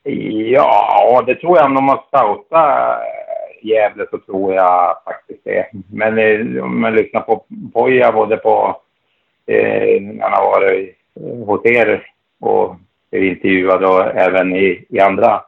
[0.10, 1.66] Ja, det tror jag.
[1.66, 5.66] Om de har scoutat eh, Gävle så tror jag faktiskt det.
[5.92, 7.44] Men eh, om man lyssnar på
[7.74, 8.82] Poja både på
[9.46, 12.76] eh, när han har varit eh, hos er och
[13.12, 15.42] är intervjuad och även i, i andra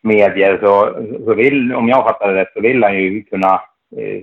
[0.00, 3.60] medier så, så vill, om jag fattar det rätt, så vill han ju kunna
[3.96, 4.22] eh,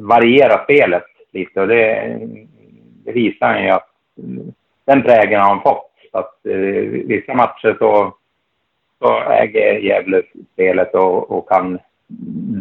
[0.00, 2.18] variera spelet lite och det,
[3.04, 3.88] det visar han ju att
[4.84, 5.90] den prägeln har han fått.
[6.12, 6.54] Så att eh,
[7.06, 8.14] vissa matcher så
[9.02, 11.78] så äger Gävle spelet och, och kan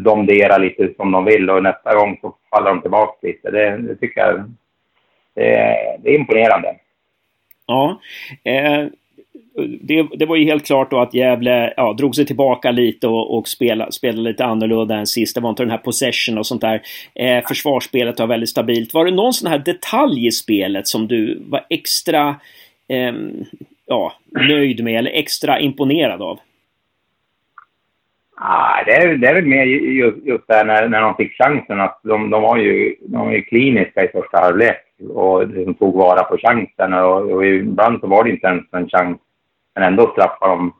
[0.03, 3.51] domdera lite som de vill och nästa gång så faller de tillbaka lite.
[3.51, 4.51] Det, det tycker jag
[5.35, 6.75] det, är- det är imponerande.
[7.67, 7.99] Ja.
[8.43, 8.85] Eh,
[9.81, 13.37] det, det var ju helt klart då att Gävle ja, drog sig tillbaka lite och,
[13.37, 15.35] och spelade, spelade lite annorlunda än sist.
[15.35, 16.81] Det var inte den här possession och sånt där.
[17.15, 18.93] Eh, försvarsspelet var väldigt stabilt.
[18.93, 22.35] Var det någon sån här detalj i spelet som du var extra...
[22.87, 23.13] eh,
[23.89, 26.39] ja, nöjd med eller extra imponerad av?
[28.41, 31.79] Ah, det, är, det är väl mer just, just där när, när de fick chansen
[31.79, 35.95] att de, de, var ju, de var ju kliniska i första halvlek och de tog
[35.95, 39.17] vara på chansen och, och ibland så var det inte ens en chans
[39.75, 40.73] men ändå straffade de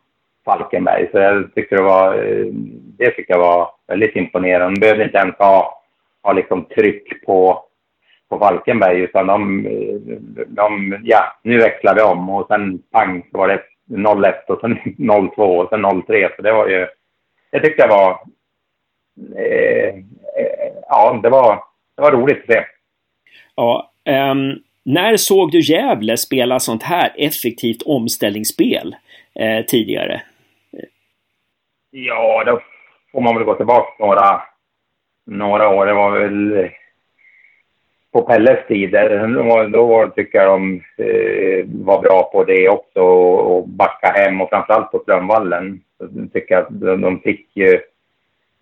[0.46, 1.10] Falkenberg.
[1.12, 2.46] Så jag tyckte det var, eh,
[2.98, 4.76] det tyckte jag var väldigt imponerande.
[4.76, 5.84] De behövde inte ens ha,
[6.24, 7.64] ha liksom tryck på,
[8.30, 9.64] på Falkenberg utan de,
[10.48, 14.80] de, ja, nu växlar vi om och sen pang så var det 0-1 och sen
[14.98, 16.36] 0-2 och sen 0-3.
[16.36, 16.88] Så det var ju,
[17.52, 18.20] det tyckte jag var,
[19.38, 19.96] eh,
[20.38, 21.64] eh, ja, det var,
[21.96, 22.66] det var roligt att se.
[23.56, 23.92] Ja,
[24.32, 28.96] um, när såg du Gävle spela sånt här effektivt omställningsspel
[29.36, 30.22] eh, tidigare?
[31.92, 32.62] Ja, då
[33.12, 34.42] får man väl gå tillbaka några,
[35.26, 35.86] några år.
[35.86, 36.70] Det var väl
[38.12, 38.92] på Pelles tid.
[39.36, 44.50] Då, då tycker jag de eh, var bra på det också och backa hem och
[44.50, 45.82] framförallt på Strömvallen.
[45.98, 47.80] Så jag tycker att de, de fick ju,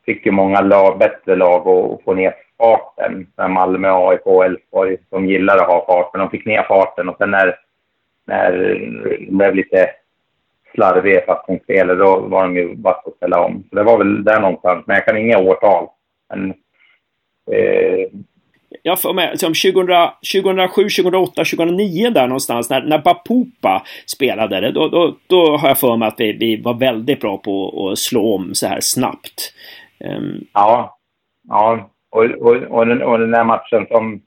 [0.05, 3.27] fick ju många lag, bättre lag att få ner farten.
[3.49, 7.17] Malmö, AIK och Elfsborg som gillar att ha fart, men de fick ner farten och
[7.17, 7.55] sen när,
[8.25, 9.89] när det blev lite
[10.75, 13.63] slarviga fattningsfel, då var de ju vass att ställa om.
[13.69, 15.87] Så det var väl där någonstans, men jag kan inga årtal.
[16.29, 16.49] Men,
[17.51, 18.09] eh,
[18.87, 24.71] jag får med, som 2007, 2008, 2009 där någonstans när, när Bapupa spelade det.
[24.71, 27.99] Då, då, då har jag för mig att vi, vi var väldigt bra på att
[27.99, 29.53] slå om så här snabbt.
[29.99, 30.45] Um...
[30.53, 30.97] Ja,
[31.47, 31.89] ja.
[32.09, 34.21] Och, och, och, den, och den där matchen som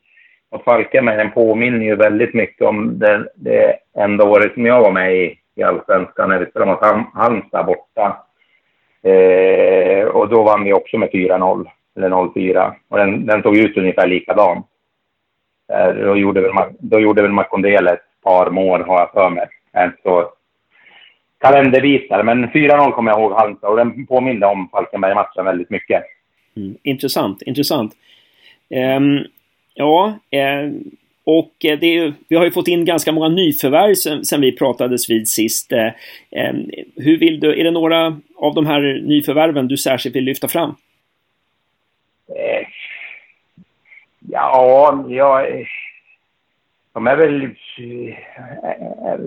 [0.53, 4.92] mot Falkenberg, den påminner ju väldigt mycket om det, det enda året som jag var
[4.92, 8.16] med i, i Allsvenskan när vi spelade mot Halmstad borta.
[9.03, 12.72] Eh, och då vann vi också med 4-0, eller 0-4.
[12.88, 14.62] Och den, den såg ut ungefär likadan.
[15.72, 19.48] Eh, då gjorde väl, då gjorde väl Makondele ett par mål, har jag för mig.
[19.72, 20.33] En så
[21.40, 26.03] kalenderbitar, men 4-0 kommer jag ihåg Halmstad och den påminde om Falkenberg-matchen väldigt mycket.
[26.57, 27.92] Mm, intressant, intressant.
[28.98, 29.24] Um,
[29.74, 30.72] ja, uh,
[31.24, 34.57] och eh, det är, vi har ju fått in ganska många nyförvärv sen, sen vi
[34.57, 35.72] pratades vid sist.
[35.72, 40.48] Um, hur vill du, är det några av de här nyförvärven du särskilt vill lyfta
[40.48, 40.74] fram?
[42.36, 42.66] Eh,
[44.28, 45.66] ja, jag...
[46.92, 47.50] De är väl...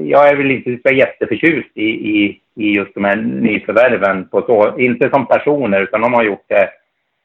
[0.09, 4.79] Jag är väl inte så jätteförtjust i, i, i just de här nyförvärven på så,
[4.79, 6.69] inte som personer utan de har gjort det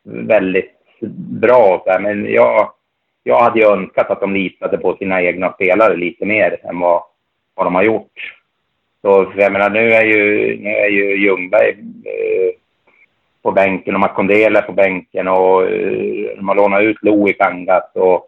[0.03, 0.75] väldigt
[1.41, 1.85] bra.
[2.01, 2.73] Men jag,
[3.23, 7.03] jag hade ju önskat att de litade på sina egna spelare lite mer än vad,
[7.55, 8.35] vad de har gjort.
[9.03, 11.71] Så jag menar, nu är ju, nu är ju Ljungberg
[12.05, 12.55] eh,
[13.49, 18.27] på bänken och Makondela på bänken och eh, de har lånat ut Louis Kangas och,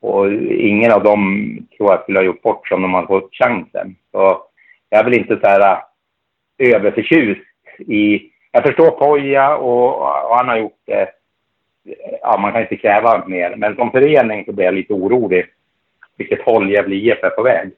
[0.00, 0.32] och
[0.72, 3.96] ingen av dem tror jag skulle ha gjort bort som de har fått chansen.
[4.12, 4.42] Så
[4.90, 5.78] jag är väl inte så här
[6.58, 7.40] eh, överförtjust
[7.78, 8.30] i...
[8.52, 9.88] Jag förstår Poja och,
[10.28, 11.08] och han har gjort det
[12.22, 13.56] ja, man kan inte kräva mer.
[13.56, 15.46] Men som förening så blir jag lite orolig
[16.16, 17.70] vilket håll Gävle IF är på väg.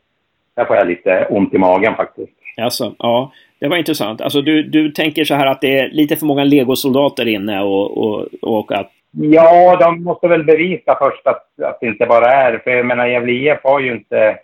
[0.55, 2.33] Där får jag lite ont i magen faktiskt.
[2.57, 4.21] Alltså, ja, det var intressant.
[4.21, 7.99] Alltså du, du tänker så här att det är lite för många legosoldater inne och,
[7.99, 8.91] och, och att...
[9.11, 12.59] Ja, de måste väl bevisa först att, att det inte bara är...
[12.59, 14.39] För jag menar, Gävle IF har ju inte...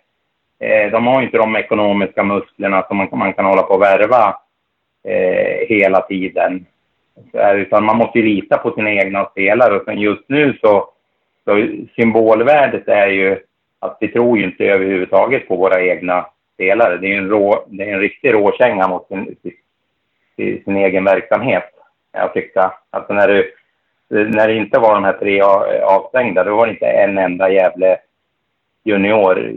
[0.59, 3.81] Eh, de har ju inte de ekonomiska musklerna som man, man kan hålla på och
[3.81, 4.37] värva
[5.07, 6.65] eh, hela tiden.
[7.55, 9.79] Utan man måste ju lita på sina egna spelare.
[9.79, 10.89] Och just nu så,
[11.45, 13.37] så symbolvärdet är ju
[13.79, 16.25] att vi tror ju inte överhuvudtaget på våra egna
[16.55, 16.97] spelare.
[16.97, 19.35] Det är en, rå, det är en riktig råkänga mot sin,
[20.35, 21.71] sin, sin egen verksamhet,
[22.11, 22.71] jag tyckte.
[22.89, 23.53] Alltså när, du,
[24.29, 25.41] när det inte var de här tre
[25.81, 27.97] avstängda, då var det inte en enda jävla
[28.83, 29.51] junior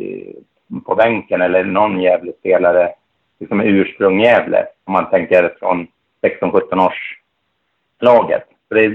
[0.87, 2.93] på bänken eller någon jävla spelare
[3.39, 5.87] liksom ursprung Gävle, om man tänker från
[6.23, 7.19] 16-17 års
[8.01, 8.45] laget.
[8.69, 8.89] Det,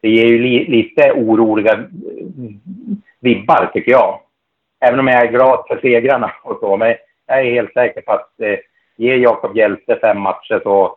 [0.00, 1.84] det ger ju li, lite oroliga
[3.20, 4.20] vibbar, tycker jag.
[4.80, 6.76] Även om jag är glad för segrarna och så.
[6.76, 6.94] Men
[7.36, 8.58] jag är helt säker på att eh,
[8.96, 10.96] ger Jakob Hjälte fem matcher så,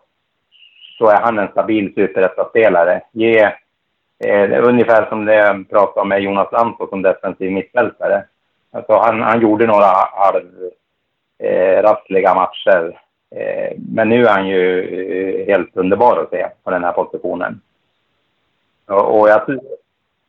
[0.98, 3.02] så är han en stabil superettaspelare.
[3.12, 3.40] Ge
[4.26, 8.24] eh, ungefär som det jag pratade om med Jonas Lantto som defensiv mittfältare.
[8.72, 9.88] Alltså han, han gjorde några
[11.38, 12.96] halvrassliga eh, matcher
[13.36, 17.62] Eh, men nu är han ju eh, helt underbar att se på den här positionen.
[18.88, 19.60] Och, och jag,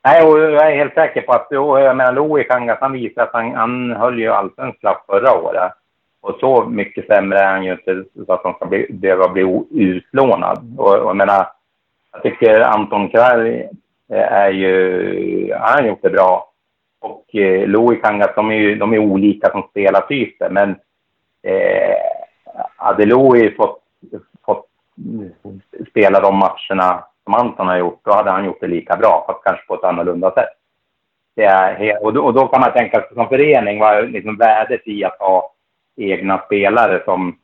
[0.05, 3.23] nej, och jag är helt säker på att, och jag menar Louis Kangas, han visar
[3.23, 5.73] att han, han höll ju allsvensk klass förra året.
[6.27, 9.65] Och så mycket sämre är han ju inte så att han ska bli, behöva bli
[9.71, 10.75] utlånad.
[10.79, 11.47] Och, och jag menar,
[12.13, 13.47] jag tycker Anton Krall
[14.13, 16.53] eh, är ju, han har gjort det bra.
[17.01, 20.71] Och eh, Louis Kangas, de är ju de är olika som spelartyper, men
[21.43, 21.97] eh,
[22.77, 23.83] hade Louis fått,
[24.47, 24.67] fått
[25.91, 29.45] spela de matcherna som Anton har gjort, då hade han gjort det lika bra, fast
[29.45, 30.55] kanske på ett annorlunda sätt.
[31.37, 34.81] Det är, och, då, och då kan man tänka sig som förening, vad liksom värdet
[34.85, 35.56] i att ha
[35.97, 37.37] egna spelare som,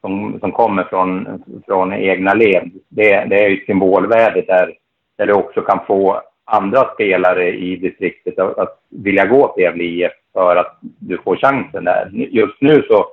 [0.00, 2.70] som, som kommer från, från egna led.
[2.88, 4.74] Det, det är ju symbolvärdet där,
[5.18, 9.84] där du också kan få andra spelare i distriktet att, att vilja gå till Gävle
[9.84, 12.10] IF för att du får chansen där.
[12.12, 13.06] Just nu så,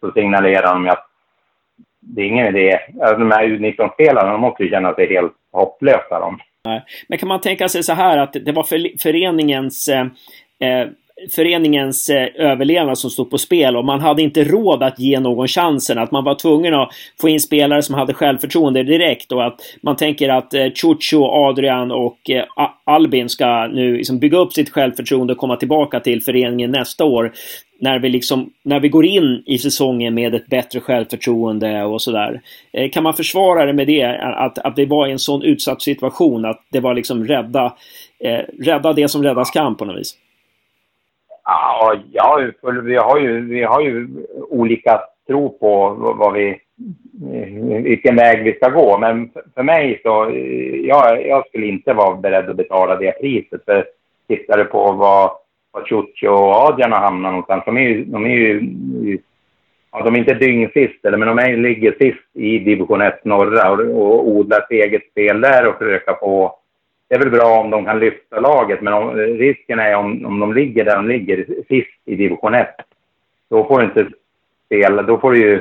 [0.00, 1.06] så signalerar de att
[2.00, 2.78] det är ingen idé.
[3.00, 6.20] Alltså, de här U19-spelarna, de måste ju känna sig helt hopplösa.
[6.20, 6.38] De.
[7.08, 10.06] Men kan man tänka sig så här att det var för, föreningens eh,
[10.68, 10.88] eh
[11.30, 15.48] föreningens eh, överlevnad som stod på spel och man hade inte råd att ge någon
[15.48, 15.98] chansen.
[15.98, 16.90] Att man var tvungen att
[17.20, 21.90] få in spelare som hade självförtroende direkt och att man tänker att eh, Chucho, Adrian
[21.90, 22.44] och eh,
[22.84, 27.32] Albin ska nu liksom bygga upp sitt självförtroende och komma tillbaka till föreningen nästa år.
[27.80, 32.40] När vi, liksom, när vi går in i säsongen med ett bättre självförtroende och sådär.
[32.92, 34.04] Kan man försvara det med det?
[34.20, 37.76] Att, att det var en sån utsatt situation att det var liksom rädda,
[38.24, 40.14] eh, rädda det som räddas kan på något vis?
[41.46, 42.50] Ja, ja
[42.82, 44.08] vi, har ju, vi har ju
[44.48, 45.88] olika tro på
[46.18, 46.60] vad vi,
[47.82, 48.98] vilken väg vi ska gå.
[48.98, 50.30] Men för mig så,
[50.84, 53.64] jag, jag skulle inte vara beredd att betala det priset.
[53.64, 53.84] För
[54.28, 55.30] tittar du på vad,
[55.70, 58.62] vad Ciuccio och Adrian har hamnat någonstans, de är ju, de är ju
[59.92, 63.70] ja, de är inte dyngsist, eller, men de är, ligger sist i division 1 norra
[63.70, 66.58] och, och odlar sitt eget spel där och försöka få
[67.08, 70.40] det är väl bra om de kan lyfta laget, men om, risken är om, om
[70.40, 72.68] de ligger där de ligger, sist i division 1,
[73.50, 74.08] då får du inte
[74.66, 75.54] spela, då får du ju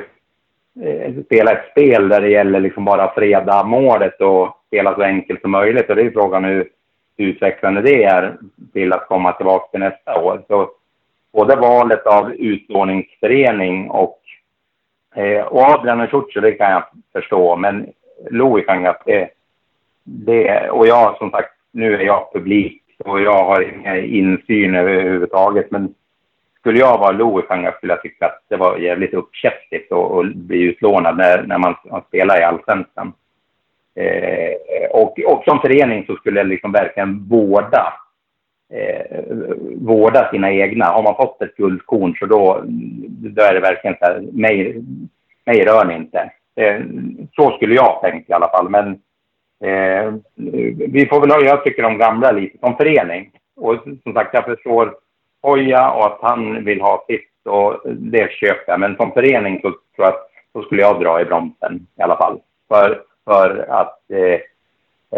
[0.84, 5.42] eh, spela ett spel där det gäller liksom bara freda målet och spela så enkelt
[5.42, 5.90] som möjligt.
[5.90, 6.70] Och det är frågan hur
[7.18, 8.38] utvecklande det är
[8.74, 10.44] till att komma tillbaka till nästa år.
[10.48, 10.70] Så
[11.34, 14.20] både valet av utlåningsförening och,
[15.16, 16.84] eh, och Adrian och Ciuccio, det kan jag
[17.14, 17.90] förstå, men
[18.30, 19.30] Louis kan jag, det,
[20.06, 25.72] det, och jag som sagt, nu är jag publik och jag har ingen insyn överhuvudtaget.
[25.72, 25.94] Men
[26.60, 31.18] skulle jag vara Louis skulle jag tycka att det var jävligt uppkäftigt att bli utlånad
[31.18, 31.76] när, när man
[32.08, 33.14] spelar i allsvenskan.
[33.96, 37.94] Eh, och, och som förening så skulle jag liksom verkligen vårda,
[38.74, 39.22] eh,
[39.76, 40.86] vårda sina egna.
[40.86, 42.64] Har man fått ett guldkorn så då,
[43.36, 44.84] då är det verkligen så här, mig,
[45.46, 46.32] mig rör ni inte.
[46.56, 46.82] Eh,
[47.36, 48.70] så skulle jag tänkt i alla fall.
[48.70, 49.00] Men
[49.64, 50.14] Eh,
[50.88, 53.32] vi får väl ha, jag tycker de gamla lite som förening.
[53.56, 54.96] Och som sagt, jag förstår
[55.42, 58.80] Hoja och att han vill ha sitt och det köper jag.
[58.80, 62.18] Men som förening så tror jag att så skulle jag dra i bromsen i alla
[62.18, 62.40] fall.
[62.68, 64.40] För, för att eh,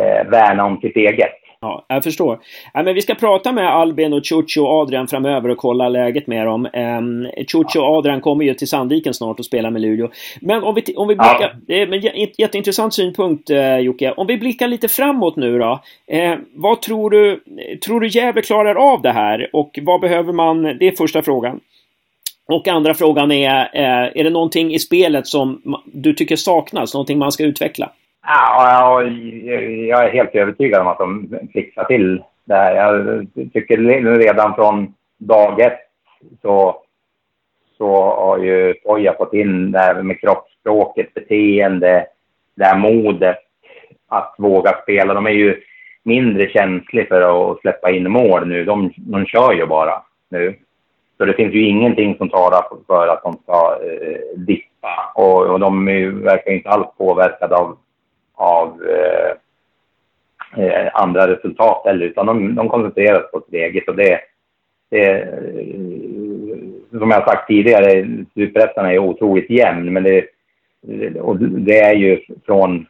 [0.02, 1.36] eh, värna om sitt eget.
[1.68, 2.40] Ja, jag förstår.
[2.74, 6.28] Ja, men vi ska prata med Albin och Chucho och Adrian framöver och kolla läget
[6.28, 6.68] med dem.
[6.74, 10.10] Um, Chucho och Adrian kommer ju till Sandviken snart och spelar med Luleå.
[10.42, 11.42] Men om vi, om vi blickar...
[11.42, 11.50] Ja.
[11.68, 14.12] Det är en jätteintressant synpunkt uh, Jocke.
[14.12, 15.80] Om vi blickar lite framåt nu då.
[16.14, 17.44] Uh, vad tror du...
[17.86, 19.50] Tror du Gävle klarar av det här?
[19.54, 20.64] Och vad behöver man...
[20.64, 21.60] Det är första frågan.
[22.48, 26.94] Och andra frågan är, uh, är det någonting i spelet som du tycker saknas?
[26.94, 27.92] Någonting man ska utveckla?
[28.30, 29.02] Ja,
[29.88, 32.76] jag är helt övertygad om att de fixar till det här.
[32.76, 33.78] Jag tycker
[34.18, 35.80] redan från dag ett
[36.42, 36.82] så,
[37.78, 42.06] så har ju Toja fått in det här med kroppsspråket, beteende,
[42.56, 43.38] det här modet
[44.08, 45.14] att våga spela.
[45.14, 45.62] De är ju
[46.04, 48.66] mindre känsliga för att släppa in mål nu.
[48.66, 50.56] De, de kör ju bara nu.
[51.18, 55.12] Så det finns ju ingenting som talar för att de ska eh, dippa.
[55.16, 57.78] Och, och de är, verkar inte alls påverkade av
[58.38, 59.32] av eh,
[60.64, 63.90] eh, andra resultat heller, utan de, de koncentrerar sig på sitt eget.
[63.90, 64.20] Och det,
[64.90, 65.28] det, eh,
[67.00, 70.26] som jag sagt tidigare, superettan är otroligt jämn, men det,
[71.20, 72.86] och det är ju från,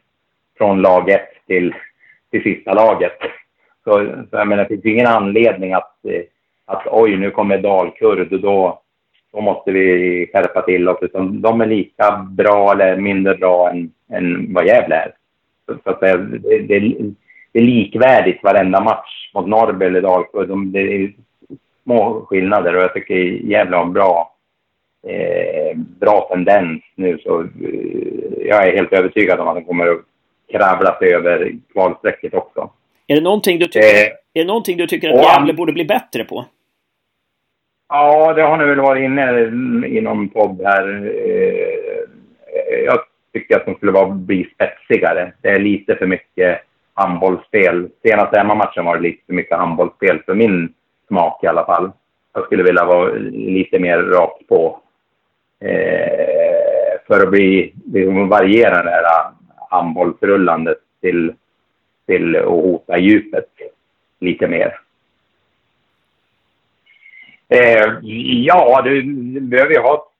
[0.58, 1.74] från lag ett till,
[2.30, 3.18] till sista laget.
[3.84, 6.22] Så, så jag menar, det finns ingen anledning att, eh,
[6.66, 8.82] att oj, nu kommer Dalkurd och då,
[9.32, 10.98] då måste vi skärpa till oss.
[11.00, 15.12] Utan de är lika bra eller mindre bra än, än vad Gävle är.
[15.84, 16.58] Så att det, det,
[17.52, 20.48] det är likvärdigt varenda match mot Norrby eller Dalkurd.
[20.48, 21.12] De, det är
[21.82, 24.34] små skillnader och jag tycker Gävle har en bra,
[25.08, 27.18] eh, bra tendens nu.
[27.18, 27.48] Så eh,
[28.46, 30.00] jag är helt övertygad om att de kommer att
[30.52, 32.70] kravla sig över kvalstrecket också.
[33.06, 35.84] Är det någonting du tycker, eh, är det någonting du tycker att Gävle borde bli
[35.84, 36.44] bättre på?
[37.88, 41.06] Ja, det har ni väl varit inne i någon podd här.
[41.06, 42.98] Eh, jag
[43.32, 45.32] tycker att de skulle vara, bli spetsigare.
[45.42, 46.60] Det är lite för mycket
[46.94, 47.88] handbollsspel.
[48.02, 50.74] Senaste hemmamatchen var det lite för mycket handbollsspel för min
[51.06, 51.92] smak i alla fall.
[52.32, 54.80] Jag skulle vilja vara lite mer rakt på.
[55.60, 59.32] Eh, för att bli, liksom variera det här eh,
[59.70, 61.32] handbollsrullandet till,
[62.06, 63.48] till att hota djupet
[64.20, 64.80] lite mer.
[67.48, 67.92] Eh,
[68.46, 69.02] ja, du
[69.40, 70.10] behöver ju ha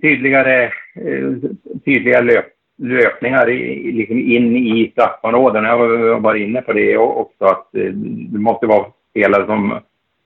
[0.00, 1.50] tydligare, eh,
[1.84, 2.46] tydliga löp,
[2.78, 5.64] löpningar i, liksom in i straffområden.
[5.64, 7.92] Jag var bara inne på det också, att eh,
[8.32, 9.78] det måste vara spelare som,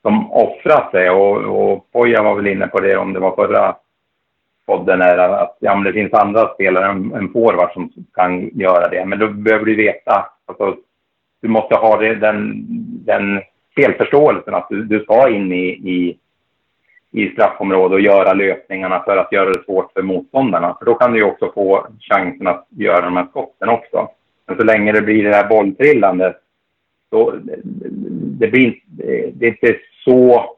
[0.03, 1.11] som offrar sig.
[1.11, 3.77] Och, och Poja var väl inne på det om det var förra
[4.67, 8.89] podden, är att ja, men det finns andra spelare än, än forward som kan göra
[8.89, 9.05] det.
[9.05, 10.77] Men då behöver du veta, alltså,
[11.43, 12.67] du måste ha det, den,
[13.07, 13.41] den
[13.77, 16.19] felförståelsen att du, du ska in i, i
[17.13, 20.77] i straffområdet och göra löpningarna för att göra det svårt för motståndarna.
[20.79, 24.09] För då kan du ju också få chansen att göra de här skotten också.
[24.47, 26.37] Men så länge det blir det här bolltrillandet,
[27.11, 27.35] så
[28.39, 28.75] det blir
[29.33, 30.51] det är inte så,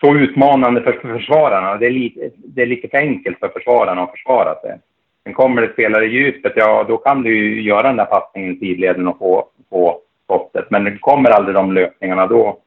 [0.00, 1.76] så utmanande för försvararna.
[1.76, 4.78] Det är, lite, det är lite för enkelt för försvararna att försvara sig.
[5.24, 8.54] Sen kommer det spelare i djupet, ja då kan du ju göra den där passningen
[8.54, 10.70] i sidleden och få, få skottet.
[10.70, 12.58] Men det kommer aldrig de löpningarna då.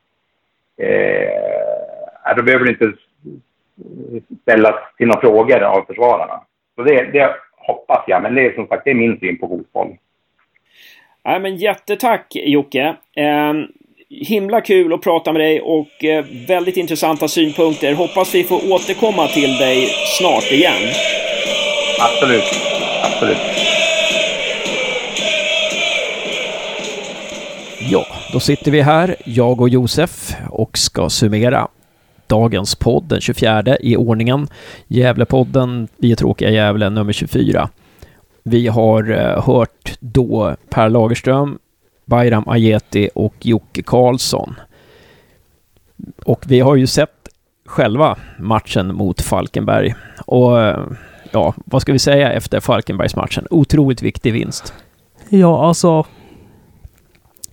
[0.78, 1.66] Eh,
[2.34, 2.93] då behöver inte
[4.41, 6.41] ställa till några frågor av försvararna.
[6.75, 9.47] Så det, det hoppas jag, men det är som sagt det är min syn på
[9.47, 9.97] fotboll.
[11.23, 12.95] Ja, men jättetack Jocke!
[13.15, 13.53] Eh,
[14.09, 17.93] himla kul att prata med dig och eh, väldigt intressanta synpunkter.
[17.93, 19.88] Hoppas vi får återkomma till dig
[20.19, 20.93] snart igen.
[21.99, 22.43] Absolut,
[23.03, 23.38] absolut.
[27.91, 30.11] Ja, då sitter vi här, jag och Josef,
[30.49, 31.67] och ska summera
[32.28, 34.47] dagens podd, den 24 i ordningen.
[34.88, 37.69] Gävlepodden, Vi är tråkiga Gävle, nummer 24.
[38.43, 41.57] Vi har eh, hört då Per Lagerström,
[42.05, 44.55] Bayram Ajeti och Jocke Karlsson.
[46.25, 47.30] Och vi har ju sett
[47.65, 49.95] själva matchen mot Falkenberg.
[50.25, 50.86] Och eh,
[51.32, 53.47] ja, vad ska vi säga efter Falkenbergsmatchen?
[53.49, 54.73] Otroligt viktig vinst.
[55.30, 56.05] Ja, alltså.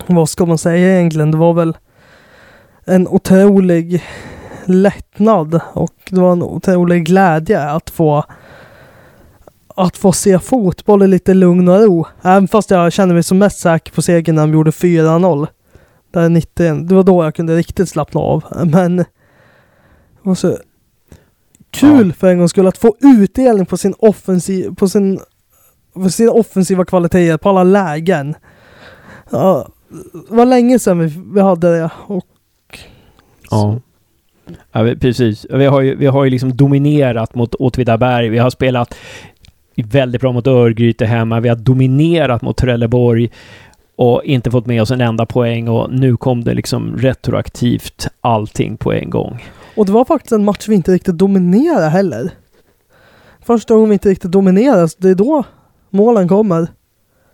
[0.06, 1.30] Vad ska man säga egentligen?
[1.30, 1.76] Det var väl
[2.84, 4.02] en otrolig
[4.64, 8.24] lättnad och det var en otrolig glädje att få
[9.76, 12.06] att få se fotboll i lite lugn och ro.
[12.22, 15.46] Även fast jag kände mig som mest säker på segern när de gjorde 4-0.
[16.10, 16.88] Där 91.
[16.88, 18.44] Det var då jag kunde riktigt slappna av.
[18.64, 19.06] Men det
[20.22, 20.58] var så
[21.70, 22.14] kul ja.
[22.14, 25.20] för en gång skulle att få utdelning på sin offensiv, på sin,
[25.94, 28.34] på sina offensiva kvaliteter, på alla lägen.
[29.30, 29.68] Ja,
[30.28, 31.90] det var länge sedan vi, vi hade det.
[32.06, 32.24] Och
[33.50, 33.80] ja.
[34.72, 35.46] Ja, precis.
[35.50, 38.28] Vi har ju, vi har ju liksom dominerat mot Åtvidaberg.
[38.28, 38.94] Vi har spelat
[39.76, 41.40] väldigt bra mot Örgryte hemma.
[41.40, 43.30] Vi har dominerat mot Trelleborg
[43.96, 48.76] och inte fått med oss en enda poäng och nu kom det liksom retroaktivt allting
[48.76, 49.44] på en gång.
[49.76, 52.30] Och det var faktiskt en match vi inte riktigt dominerade heller.
[53.40, 55.44] Första gången vi inte riktigt dominerade, det är då
[55.90, 56.68] målen kommer.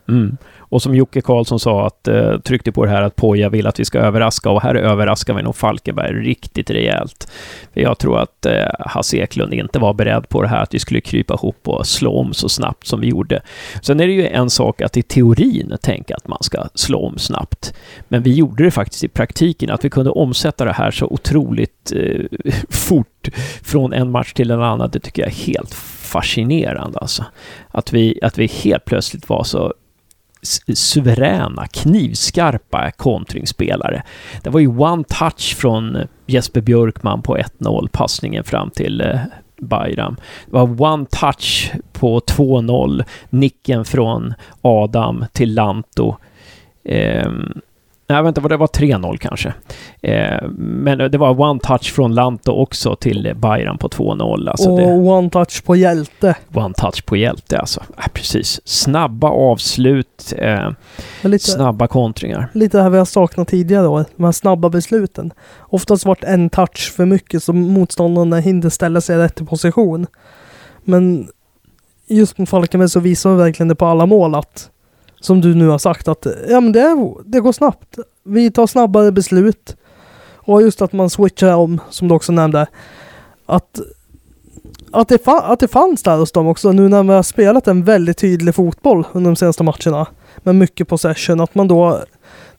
[0.09, 0.37] Mm.
[0.71, 3.81] Och som Jocke Karlsson sa, att, eh, tryckte på det här att Poja vill att
[3.81, 7.33] vi ska överraska och här överraskar vi nog Falkenberg riktigt rejält.
[7.75, 10.79] För jag tror att eh, Hasse Eklund inte var beredd på det här att vi
[10.79, 13.43] skulle krypa ihop och slå om så snabbt som vi gjorde.
[13.83, 17.19] Sen är det ju en sak att i teorin tänka att man ska slå om
[17.19, 17.75] snabbt.
[18.09, 21.93] Men vi gjorde det faktiskt i praktiken, att vi kunde omsätta det här så otroligt
[21.97, 23.29] eh, fort
[23.63, 27.25] från en match till en annan, det tycker jag är helt fascinerande alltså.
[27.69, 29.75] Att vi, att vi helt plötsligt var så
[30.75, 34.03] suveräna, knivskarpa kontringsspelare.
[34.43, 39.21] Det var ju one touch från eh, Jesper Björkman på 1-0, passningen fram till eh,
[39.61, 40.17] Bayram.
[40.47, 46.17] Det var one touch på 2-0, nicken från Adam till Lanto.
[46.85, 47.61] Um,
[48.11, 49.55] Nej, vänta, det var 3-0 kanske.
[50.01, 54.51] Eh, men det var one touch från Lanto också till Bayern på 2-0.
[54.51, 56.35] Alltså och det, one touch på hjälte.
[56.55, 57.83] One touch på hjälte alltså.
[57.97, 58.61] Ja, precis.
[58.65, 60.71] Snabba avslut, eh,
[61.23, 62.51] lite, snabba kontringar.
[62.53, 65.33] Lite det här vi har saknat tidigare då, de här snabba besluten.
[65.61, 70.07] Oftast varit en touch för mycket så motståndarna hinner ställa sig i rätt position.
[70.85, 71.29] Men
[72.07, 74.71] just mot Falkenberg så visar man verkligen det på alla mål att
[75.21, 77.99] som du nu har sagt att ja, men det, det går snabbt.
[78.25, 79.77] Vi tar snabbare beslut.
[80.43, 82.67] Och just att man switchar om, som du också nämnde.
[83.47, 83.81] Att,
[84.93, 87.85] att, det, att det fanns där hos dem också, nu när vi har spelat en
[87.85, 90.07] väldigt tydlig fotboll under de senaste matcherna.
[90.37, 92.01] Med mycket possession, att man då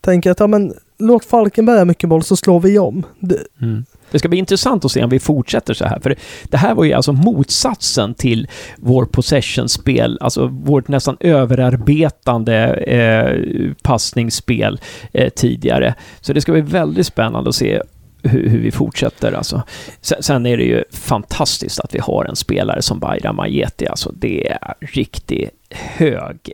[0.02, 3.06] tänker att ja, men, låt Falkenberg ha mycket boll så slår vi om.
[3.20, 3.86] Det, mm.
[4.12, 6.84] Det ska bli intressant att se om vi fortsätter så här, för det här var
[6.84, 8.48] ju alltså motsatsen till
[8.78, 14.80] vår possession-spel, alltså vårt nästan överarbetande eh, passningsspel
[15.14, 15.96] eh, tidigare.
[16.22, 17.82] Så det ska bli väldigt spännande att se
[18.24, 19.32] hur, hur vi fortsätter.
[19.32, 19.64] Alltså.
[20.02, 23.88] Sen, sen, är det ju fantastiskt att vi har en spelare som Bayram Ajeti.
[23.88, 26.52] Alltså, det är riktigt hög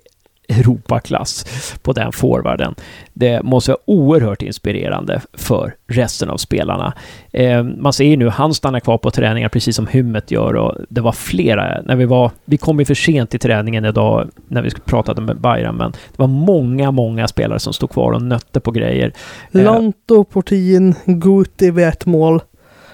[0.47, 1.45] Europaklass
[1.81, 2.75] på den forwarden.
[3.13, 6.93] Det måste vara oerhört inspirerande för resten av spelarna.
[7.31, 10.75] Eh, man ser ju nu, han stannar kvar på träningar precis som Hummet gör och
[10.89, 14.61] det var flera, när vi var, vi kom ju för sent till träningen idag när
[14.61, 18.59] vi pratade med Bayram, men det var många, många spelare som stod kvar och nötte
[18.59, 19.13] på grejer.
[19.51, 22.41] Eh, Lanto, Portin, Guti vid ett mål.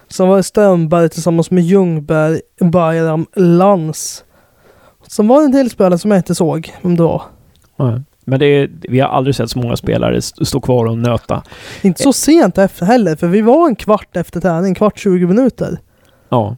[0.07, 4.23] Sen var det Strömberg tillsammans med Ljungberg, Bayram, Lans.
[5.07, 7.21] Sen var det en del spelare som jag inte såg vem det var.
[8.25, 11.43] Men det är, vi har aldrig sett så många spelare stå kvar och nöta.
[11.81, 15.77] Inte så sent efter heller, för vi var en kvart efter träning, kvart 20 minuter.
[16.29, 16.57] Ja.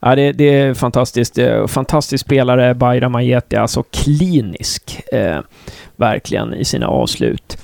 [0.00, 1.38] Ja, det, det är fantastiskt.
[1.68, 5.38] Fantastisk spelare, Bayram Ajeti, alltså klinisk, eh,
[5.96, 7.58] verkligen, i sina avslut.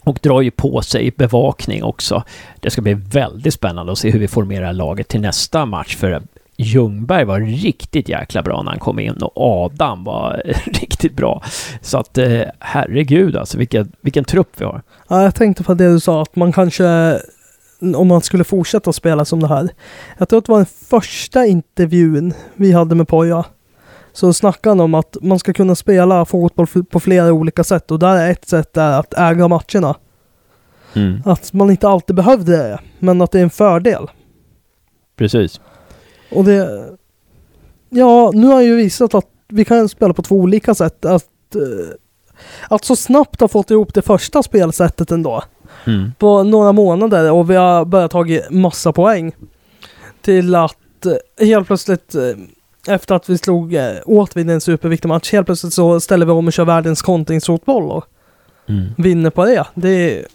[0.00, 2.22] Och drar ju på sig bevakning också.
[2.60, 6.22] Det ska bli väldigt spännande att se hur vi formerar laget till nästa match, för
[6.56, 10.42] Ljungberg var riktigt jäkla bra när han kom in och Adam var
[10.96, 11.42] riktigt bra.
[11.80, 14.82] Så att eh, herregud alltså vilken, vilken trupp vi har.
[15.08, 17.18] Ja, jag tänkte på det du sa att man kanske
[17.96, 19.68] om man skulle fortsätta spela som det här.
[20.18, 23.44] Jag tror att det var den första intervjun vi hade med Poja.
[24.12, 27.98] Så snackade han om att man ska kunna spela fotboll på flera olika sätt och
[27.98, 29.96] där är ett sätt är att äga matcherna.
[30.94, 31.22] Mm.
[31.24, 34.06] Att man inte alltid behövde det, men att det är en fördel.
[35.16, 35.60] Precis.
[36.30, 36.88] Och det...
[37.88, 41.04] Ja, nu har jag ju visat att vi kan spela på två olika sätt.
[41.04, 41.94] Att, eh,
[42.68, 45.42] att så snabbt ha fått ihop det första spelsättet ändå.
[45.84, 46.12] Mm.
[46.18, 49.32] På några månader och vi har börjat ta massa poäng.
[50.20, 55.32] Till att eh, helt plötsligt eh, efter att vi slog åt vid en superviktig match,
[55.32, 58.04] helt plötsligt så ställer vi om och kör världens kontringsfotboll och
[58.68, 58.86] mm.
[58.96, 59.64] vinner på det.
[59.74, 60.26] Det är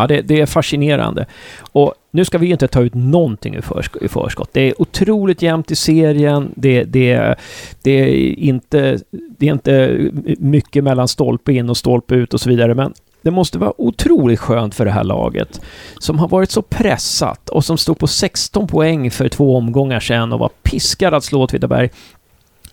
[0.00, 1.26] Ja, det, det, är fascinerande.
[1.72, 4.48] Och nu ska vi ju inte ta ut någonting i, försk i förskott.
[4.52, 6.52] Det är otroligt jämnt i serien.
[6.56, 7.34] Det, det,
[7.82, 8.98] det, är inte,
[9.38, 9.98] det är inte
[10.38, 12.74] mycket mellan stolpe in och stolpe ut och så vidare.
[12.74, 12.92] Men
[13.22, 15.60] det måste vara otroligt skönt för det här laget
[15.98, 20.32] som har varit så pressat och som stod på 16 poäng för två omgångar sedan
[20.32, 21.90] och var piskad att slå Åtvidaberg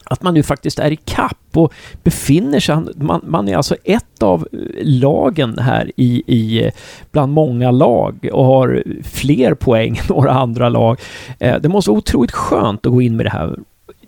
[0.09, 4.23] att man nu faktiskt är i kapp och befinner sig, man, man är alltså ett
[4.23, 6.71] av eh, lagen här i, i eh,
[7.11, 10.99] bland många lag och har fler poäng än några andra lag.
[11.39, 13.57] Eh, det måste vara otroligt skönt att gå in med det här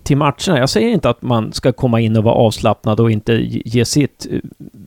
[0.10, 0.60] till matcherna.
[0.60, 3.34] Jag säger inte att man ska komma in och vara avslappnad och inte
[3.66, 4.40] ge sitt eh,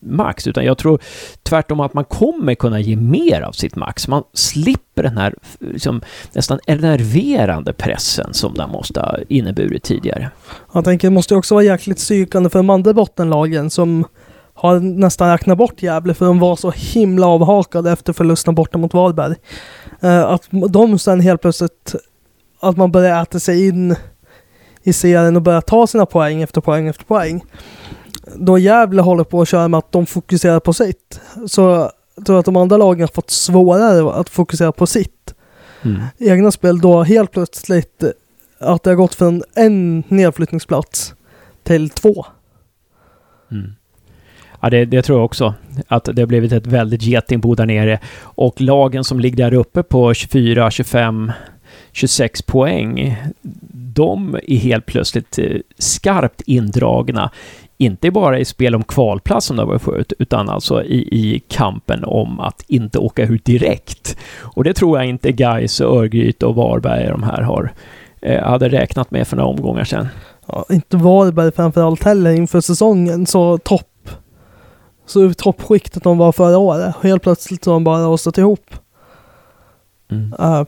[0.02, 1.00] max, utan jag tror
[1.42, 4.08] tvärtom att man kommer kunna ge mer av sitt max.
[4.08, 6.00] Man slipper den här liksom,
[6.32, 10.30] nästan enerverande pressen som den måste ha inneburit tidigare.
[10.72, 14.04] Jag tänker det måste också vara jäkligt psykande för de andra bottenlagen som
[14.54, 18.94] har nästan räknat bort Gävle för de var så himla avhakade efter förlusten borta mot
[18.94, 19.34] Varberg.
[20.00, 21.94] Eh, att de sen helt plötsligt,
[22.60, 23.96] att man börjar äta sig in
[24.82, 27.44] i serien och börjar ta sina poäng efter poäng efter poäng.
[28.36, 31.20] Då Gävle håller på att köra med att de fokuserar på sitt.
[31.46, 35.34] Så jag tror att de andra lagen har fått svårare att fokusera på sitt
[35.82, 36.02] mm.
[36.18, 36.80] egna spel.
[36.80, 38.04] Då helt plötsligt
[38.58, 41.14] att det har gått från en nedflyttningsplats
[41.62, 42.26] till två.
[43.50, 43.72] Mm.
[44.60, 45.54] Ja, det, det, tror jag också.
[45.88, 48.00] Att det har blivit ett väldigt getingbo där nere.
[48.20, 51.32] Och lagen som ligger där uppe på 24, 25,
[51.92, 53.16] 26 poäng,
[53.72, 57.30] de är helt plötsligt eh, skarpt indragna.
[57.78, 62.04] Inte bara i spel om kvalplats som det var förut, utan alltså i, i kampen
[62.04, 64.16] om att inte åka ut direkt.
[64.38, 67.72] Och det tror jag inte Gais Örgryte och Varberg de här har,
[68.20, 70.08] eh, hade räknat med för några omgångar sedan.
[70.46, 73.88] Ja, inte Varberg framförallt heller inför säsongen, så topp
[75.06, 76.94] så toppskiktet de var förra året.
[77.02, 78.74] Helt plötsligt har de bara rasat ihop.
[80.10, 80.34] Mm.
[80.40, 80.64] Uh,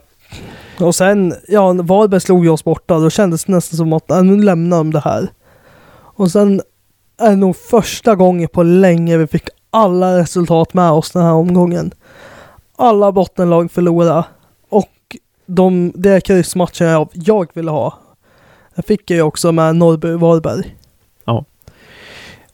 [0.79, 2.99] och sen, ja, Varberg slog ju oss borta.
[2.99, 5.27] Då kändes det nästan som att, äh, nu lämnar de det här.
[6.15, 6.61] Och sen
[7.17, 11.33] är det nog första gången på länge vi fick alla resultat med oss den här
[11.33, 11.91] omgången.
[12.75, 14.23] Alla bottenlag förlorade.
[14.69, 17.99] Och de, det kryssmatchen jag, jag ville ha.
[18.75, 20.75] Jag fick ju också med Norrby-Varberg.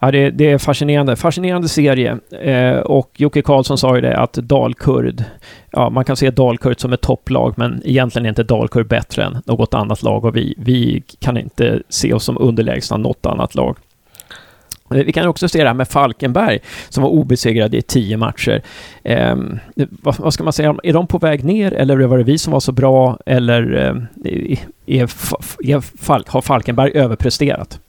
[0.03, 1.15] Ja, det, det, är fascinerande.
[1.15, 2.17] Fascinerande serie.
[2.41, 5.23] Eh, och Jocke Karlsson sa ju det att Dalkurd,
[5.71, 9.37] ja man kan se Dalkurd som ett topplag men egentligen är inte Dalkurd bättre än
[9.45, 13.77] något annat lag och vi, vi kan inte se oss som underlägsna något annat lag.
[14.91, 18.61] Eh, vi kan också se det här med Falkenberg som var obesegrade i tio matcher.
[19.03, 19.35] Eh,
[19.75, 22.53] vad, vad, ska man säga, är de på väg ner eller var det vi som
[22.53, 23.95] var så bra eller eh,
[24.85, 25.03] är,
[25.67, 27.79] är, har Falkenberg överpresterat?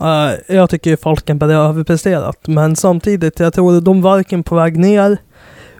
[0.00, 5.18] Uh, jag tycker Falkenberg har överpresterat, men samtidigt, jag tror de varken på väg ner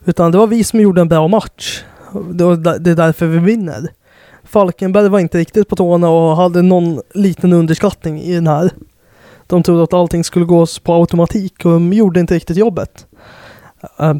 [0.06, 1.84] Utan det var vi som gjorde en bra match.
[2.30, 3.88] Det är därför vi vinner.
[4.44, 8.70] Falkenberg var inte riktigt på tårna och hade någon liten underskattning i den här.
[9.46, 13.06] De trodde att allting skulle gå på automatik och de gjorde inte riktigt jobbet.
[14.00, 14.14] Uh,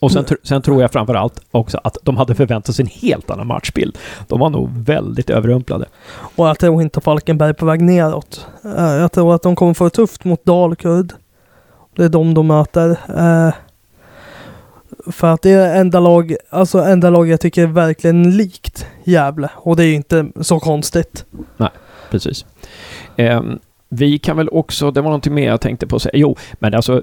[0.00, 3.30] och sen, sen tror jag framför allt också att de hade förväntat sig en helt
[3.30, 3.98] annan matchbild.
[4.28, 5.86] De var nog väldigt överrumplade.
[6.36, 8.46] Och jag tror inte Falkenberg är på väg neråt.
[8.64, 11.12] Eh, Jag tror att de kommer få det tufft mot Dalkurd.
[11.96, 12.90] Det är de de möter.
[13.16, 13.54] Eh,
[15.12, 19.50] För att det är enda lag, alltså enda lag jag tycker är verkligen likt Gävle.
[19.56, 21.24] Och det är ju inte så konstigt.
[22.10, 22.46] Precis.
[23.16, 26.12] Ehm, vi kan väl också, det var någonting mer jag tänkte på att säga.
[26.14, 27.02] Jo, men alltså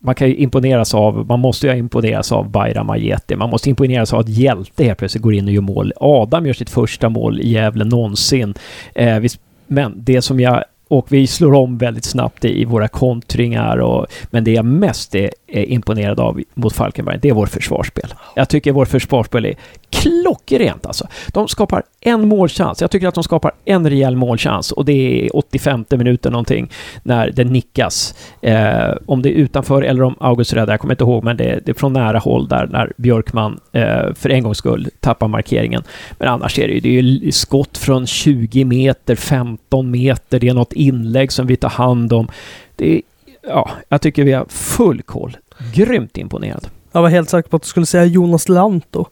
[0.00, 3.36] man kan ju imponeras av, man måste ju imponeras av Bayram Ajeti.
[3.36, 5.92] Man måste imponeras av att Hjälte helt plötsligt går in och gör mål.
[5.96, 8.54] Adam gör sitt första mål i Gävle någonsin.
[8.94, 9.28] Eh, vi,
[9.66, 13.76] men det som jag och vi slår om väldigt snabbt i, våra kontringar.
[13.78, 18.14] Och, men det jag mest är imponerad av mot Falkenberg, det är vårt försvarsspel.
[18.36, 19.54] Jag tycker vårt försvarsspel är
[19.90, 21.06] klockrent alltså.
[21.28, 22.80] De skapar en målchans.
[22.80, 26.70] Jag tycker att de skapar en rejäl målchans och det är 85 minuter någonting
[27.02, 28.14] när det nickas.
[28.40, 31.60] Eh, om det är utanför eller om August räddar, jag kommer inte ihåg, men det,
[31.64, 35.82] det är från nära håll där när Björkman eh, för en gångs skull tappar markeringen.
[36.18, 40.48] Men annars är det ju, det är ju skott från 20 meter, 15 meter, det
[40.48, 42.28] är något inlägg som vi tar hand om.
[42.76, 43.02] Det är,
[43.42, 45.36] ja, jag tycker vi har full koll.
[45.74, 46.66] Grymt imponerad.
[46.92, 49.06] Jag var helt säker på att du skulle säga Jonas Lanto.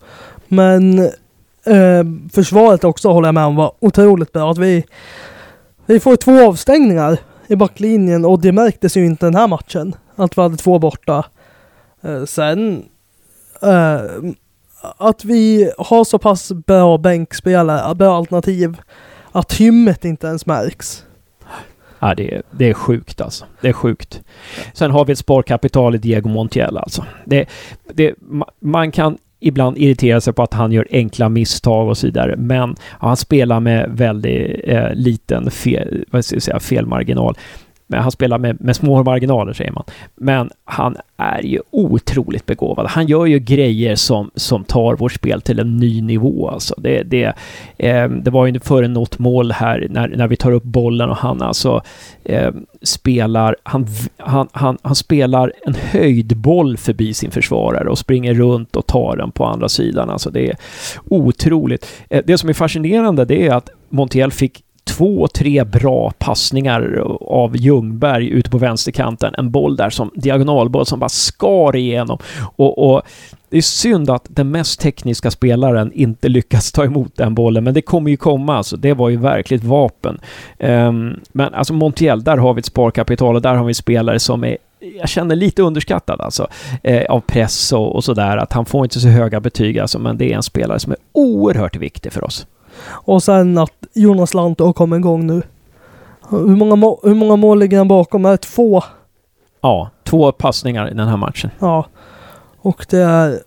[0.48, 0.98] Men
[1.64, 4.50] eh, försvaret också håller jag med om var otroligt bra.
[4.50, 4.84] Att vi,
[5.86, 9.94] vi får två avstängningar i backlinjen och det märktes ju inte den här matchen.
[10.16, 11.24] Att vi hade två borta.
[12.02, 12.84] Eh, sen
[13.62, 14.00] eh,
[14.98, 18.76] att vi har så pass bra bänkspelare, bra alternativ
[19.32, 21.04] att hymmet inte ens märks.
[22.00, 23.44] Ja, det, är, det är sjukt alltså.
[23.60, 24.22] Det är sjukt.
[24.74, 27.04] Sen har vi ett sparkapital i Diego Montiel alltså.
[27.24, 27.46] Det,
[27.92, 28.14] det,
[28.60, 32.76] man kan ibland irritera sig på att han gör enkla misstag och så vidare, men
[33.00, 37.36] ja, han spelar med väldigt eh, liten fel, vad ska jag säga, felmarginal.
[37.90, 39.84] Men han spelar med, med små marginaler, säger man.
[40.14, 42.86] Men han är ju otroligt begåvad.
[42.86, 46.48] Han gör ju grejer som, som tar vårt spel till en ny nivå.
[46.48, 46.74] Alltså.
[46.78, 47.34] Det, det,
[47.76, 51.16] eh, det var ju före något mål här när, när vi tar upp bollen och
[51.16, 51.82] han alltså
[52.24, 52.50] eh,
[52.82, 53.86] spelar, han,
[54.16, 59.30] han, han, han spelar en höjdboll förbi sin försvarare och springer runt och tar den
[59.30, 60.10] på andra sidan.
[60.10, 60.56] Alltså det är
[61.08, 61.86] otroligt.
[62.10, 67.56] Eh, det som är fascinerande det är att Montiel fick två, tre bra passningar av
[67.56, 69.34] Ljungberg ute på vänsterkanten.
[69.38, 72.18] En boll där som diagonalboll som bara skar igenom.
[72.56, 73.02] Och, och
[73.50, 77.74] det är synd att den mest tekniska spelaren inte lyckas ta emot den bollen, men
[77.74, 78.56] det kommer ju komma.
[78.56, 80.20] Alltså, det var ju verkligt vapen.
[80.58, 84.44] Um, men alltså Montiel, där har vi ett sparkapital och där har vi spelare som
[84.44, 84.56] är
[85.00, 86.48] jag känner lite underskattad alltså,
[86.82, 88.36] eh, av press och, och sådär.
[88.36, 90.98] Att han får inte så höga betyg alltså, men det är en spelare som är
[91.12, 92.46] oerhört viktig för oss.
[92.86, 95.42] Och sen att Jonas Lanto har kommit igång nu.
[96.30, 98.24] Hur många, må- hur många mål ligger han bakom?
[98.24, 98.82] Är det två?
[99.60, 101.50] Ja, två passningar i den här matchen.
[101.58, 101.86] Ja.
[102.60, 103.40] Och det är...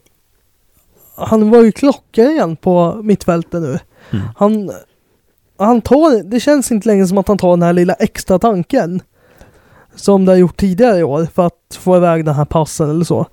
[1.16, 3.80] Han var ju klockren på mittfältet nu.
[4.12, 4.26] Mm.
[4.38, 4.72] Han...
[5.58, 6.24] Han tar...
[6.24, 9.02] Det känns inte längre som att han tar den här lilla extra tanken.
[9.96, 13.06] Som det har gjort tidigare i år för att få iväg den här passen eller
[13.06, 13.26] så.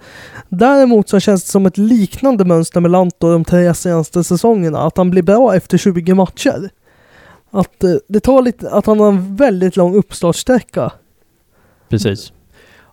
[0.49, 4.79] Däremot så känns det som ett liknande mönster med Lanto de tre senaste säsongerna.
[4.79, 6.71] Att han blir bra efter 20 matcher.
[7.51, 8.71] Att eh, det tar lite...
[8.71, 10.93] Att han har en väldigt lång uppstartsträcka.
[11.89, 12.33] Precis.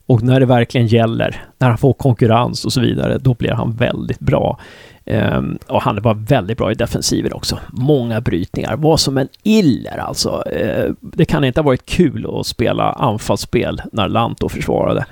[0.05, 3.75] Och när det verkligen gäller, när han får konkurrens och så vidare, då blir han
[3.75, 4.59] väldigt bra.
[5.05, 7.59] Um, och han var väldigt bra i defensiven också.
[7.71, 8.75] Många brytningar.
[8.75, 10.43] Var som en iller alltså.
[10.61, 15.05] Uh, det kan inte ha varit kul att spela anfallsspel när Lanto försvarade.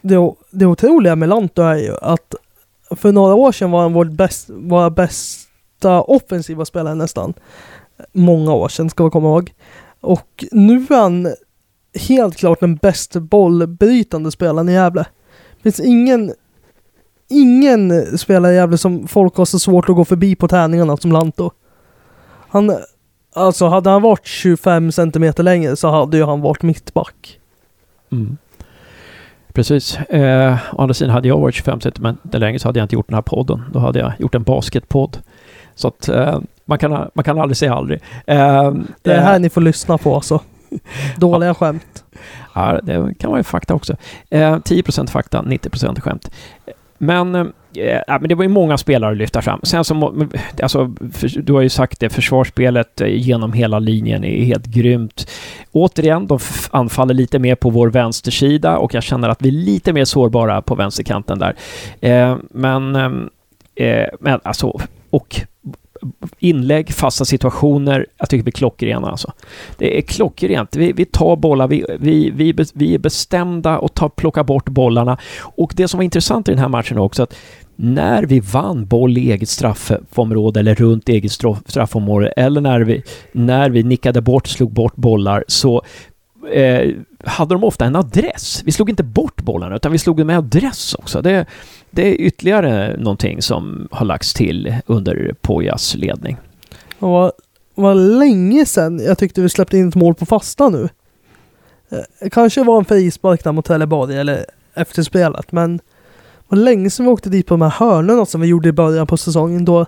[0.00, 2.34] det, det otroliga med Lanto är ju att
[2.90, 7.34] för några år sedan var han vår, bäst, våra bästa offensiva spelare nästan.
[8.12, 9.52] Många år sedan ska man komma ihåg.
[10.00, 11.34] Och nu är han
[11.94, 15.06] helt klart den bästa bollbrytande spelaren i Gävle.
[15.56, 16.32] Det finns ingen,
[17.28, 21.12] ingen spelare i Gävle som folk har så svårt att gå förbi på träningarna som
[21.12, 21.50] Lanto.
[22.48, 22.76] Han,
[23.34, 27.38] alltså hade han varit 25 centimeter längre så hade ju han varit mittback.
[28.12, 28.36] Mm.
[29.52, 29.96] Precis.
[29.98, 33.08] Eh, å andra sidan hade jag varit 25 centimeter längre så hade jag inte gjort
[33.08, 33.62] den här podden.
[33.72, 35.18] Då hade jag gjort en basketpodd.
[35.74, 38.00] Så att eh, man, kan, man kan aldrig säga aldrig.
[38.26, 38.72] Eh,
[39.02, 40.40] Det är här ni får lyssna på alltså.
[41.16, 42.04] Dåliga skämt.
[42.54, 43.96] Ja, det kan vara ju fakta också.
[44.30, 46.30] Eh, 10% fakta, 90% skämt.
[46.98, 47.46] Men eh,
[47.76, 49.60] eh, men det var ju många spelare att lyfta fram.
[49.62, 50.26] Sen så,
[50.62, 55.30] alltså, för, du har ju sagt det, försvarsspelet eh, genom hela linjen är helt grymt.
[55.72, 56.38] Återigen, de
[56.70, 60.62] anfaller lite mer på vår vänstersida och jag känner att vi är lite mer sårbara
[60.62, 61.56] på vänsterkanten där.
[62.00, 63.30] Eh, men, ehm,
[63.74, 65.40] eh, men alltså, och
[66.38, 69.32] inlägg, fasta situationer, jag tycker vi är klockrena alltså.
[69.78, 70.76] Det är klockrent.
[70.76, 75.18] Vi, vi tar bollar, vi, vi, vi, vi är bestämda och tar, plockar bort bollarna.
[75.40, 77.34] Och det som var intressant i den här matchen också, att
[77.76, 81.32] när vi vann boll i eget straffområde eller runt eget
[81.66, 83.02] straffområde eller när vi,
[83.32, 85.82] när vi nickade bort, slog bort bollar så
[86.52, 86.90] eh,
[87.24, 88.62] hade de ofta en adress.
[88.64, 91.22] Vi slog inte bort bollarna utan vi slog dem med adress också.
[91.22, 91.46] Det,
[91.94, 96.36] det är ytterligare någonting som har lagts till under Pojas ledning.
[96.98, 97.32] Det var,
[97.74, 100.88] var länge sedan jag tyckte vi släppte in ett mål på fasta nu.
[101.88, 105.82] Eh, kanske var en frispark där mot Trelleborg eller efterspelet, men det
[106.48, 109.06] var länge sedan vi åkte dit på de här hörnorna som vi gjorde i början
[109.06, 109.86] på säsongen då,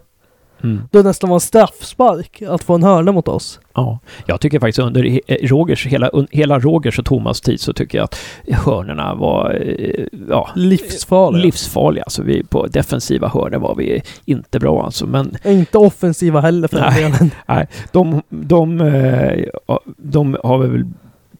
[0.62, 0.80] Mm.
[0.92, 3.60] det nästan var en straffspark att få en hörna mot oss.
[3.74, 7.98] Ja, jag tycker faktiskt under he- Rogers, hela, hela Rogers och Thomas tid så tycker
[7.98, 8.18] jag att
[8.64, 11.42] hörnerna var eh, ja, Livsfarliga.
[11.44, 12.04] livsfarliga.
[12.04, 15.06] Alltså vi, på defensiva hörnor var vi inte bra alltså.
[15.06, 17.02] Men Inte offensiva heller för Nej.
[17.02, 17.30] delen.
[17.46, 19.44] nej, de, de, eh,
[19.96, 20.84] de har väl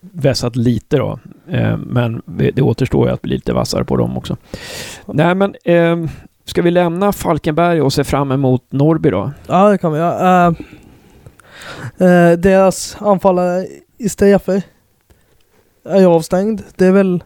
[0.00, 1.18] vässat lite då.
[1.50, 4.36] Eh, men det återstår ju att bli lite vassare på dem också.
[5.06, 6.10] Nej men, eh,
[6.46, 9.30] ska vi lämna Falkenberg och se fram emot Norrby då?
[9.46, 10.46] Ja, det kan vi göra.
[10.46, 13.66] Eh, eh, deras anfallare
[13.98, 14.62] i Stefe
[15.84, 16.62] är ju avstängd.
[16.76, 17.24] Det är väl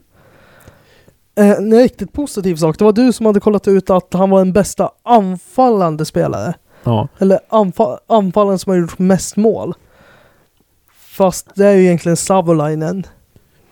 [1.38, 2.78] eh, en riktigt positiv sak.
[2.78, 6.54] Det var du som hade kollat ut att han var den bästa anfallande spelare.
[6.84, 9.74] Ja, Eller anfa- anfallaren som har gjort mest mål.
[11.16, 13.06] Fast det är ju egentligen Savolainen.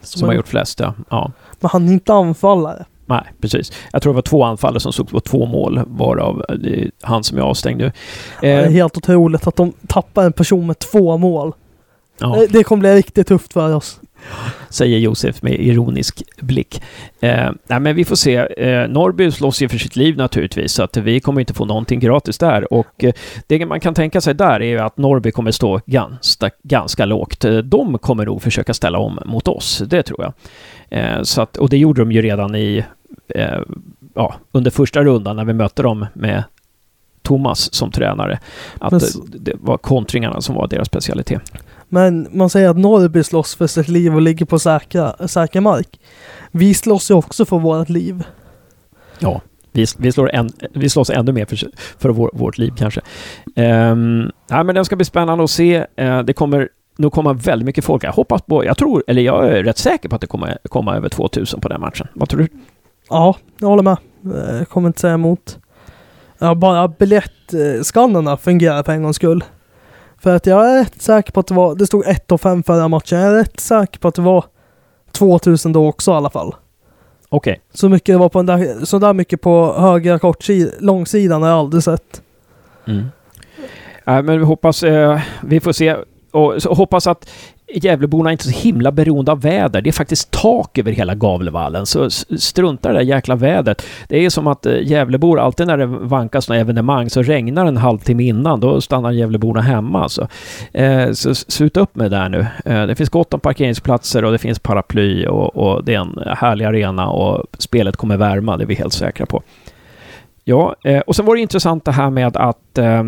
[0.01, 0.95] som har gjort flest ja.
[1.11, 1.33] ja.
[1.61, 2.85] Men han är inte anfallare.
[3.09, 3.73] Nej, precis.
[3.93, 7.39] Jag tror det var två anfallare som såg på två mål, varav eh, han som
[7.39, 7.93] är avstängd nu.
[8.41, 11.53] Det är Eh, helt otroligt att de tappar en person med två mål.
[12.21, 12.37] ja.
[12.37, 14.01] Det, det kommer bli riktigt tufft för oss.
[14.71, 16.83] säger Josef med ironisk blick.
[17.21, 18.37] Eh, nej, men vi får se.
[18.37, 22.01] Eh, Norrby slåss ju för sitt liv naturligtvis, så att vi kommer inte få någonting
[22.01, 22.73] gratis där.
[22.73, 23.13] Och eh,
[23.47, 27.45] det man kan tänka sig där är ju att Norrby kommer stå ganska, ganska lågt.
[27.45, 30.33] Eh, De kommer nog försöka ställa om mot oss, det tror jag.
[30.91, 32.85] Eh, så att, och det gjorde de ju redan i,
[33.35, 33.61] eh,
[34.15, 36.45] ja, under första rundan när vi mötte dem med
[37.23, 38.39] Thomas som tränare.
[38.79, 41.43] Att Men s- det var kontringarna som var deras specialitet.
[41.89, 46.01] Men man säger att Norrby slåss för sitt liv och ligger på säkra, säker mark.
[46.51, 48.23] Vi slåss ju också för vårt liv.
[49.19, 49.41] Ja,
[49.73, 51.59] vi, vi, slår en, vi slåss ännu mer för,
[51.99, 53.01] för vår, vårt liv kanske.
[53.57, 55.87] Um, nej, men det ska bli spännande att se.
[55.97, 56.69] Eh, det kommer
[56.99, 58.05] nog komma väldigt mycket folk.
[58.05, 60.97] Jag hoppas på, jag tror, eller jag är rätt säker på att det kommer komma
[60.97, 62.07] över 2000 på den matchen.
[62.15, 62.49] Vad tror du?
[63.09, 63.97] Ja, jag håller med.
[64.35, 65.59] Eh, Jag kommer inte säga emot.
[66.39, 69.45] Ja, bara biljettskannarna fungerar för en gångs skull.
[70.21, 72.63] För att jag är rätt säker på att det var, det stod 1 och 5
[72.63, 73.19] förra matchen.
[73.19, 74.45] Jag är rätt säker på att det var
[75.13, 76.55] 2000 då också i alla fall.
[77.29, 81.43] Okej, Så mycket det var på den där, så där mycket på högra kortsidan, långsidan
[81.43, 82.23] har jag aldrig sett.
[82.87, 83.07] mm.
[84.05, 85.97] Nej, men vi hoppas, eh, vi får se.
[86.31, 87.31] Och hoppas att
[87.75, 89.81] Gävleborna är inte så himla beroende av väder.
[89.81, 93.83] Det är faktiskt tak över hela Gavlevallen, så strunta i det där jäkla vädret.
[94.09, 97.69] Det är som att eh, Gävlebor, alltid när det vankas några evenemang så regnar det
[97.69, 100.29] en halvtimme innan, då stannar Gävleborna hemma Så,
[100.73, 102.47] Eh, så sluta upp med det där nu.
[102.65, 106.19] Eh, det finns gott om parkeringsplatser och det finns paraply och, och det är en
[106.37, 109.43] härlig arena och spelet kommer värma, det är vi helt säkra på.
[110.49, 113.03] Ja, eh, och sen var det intressant det här med att eh,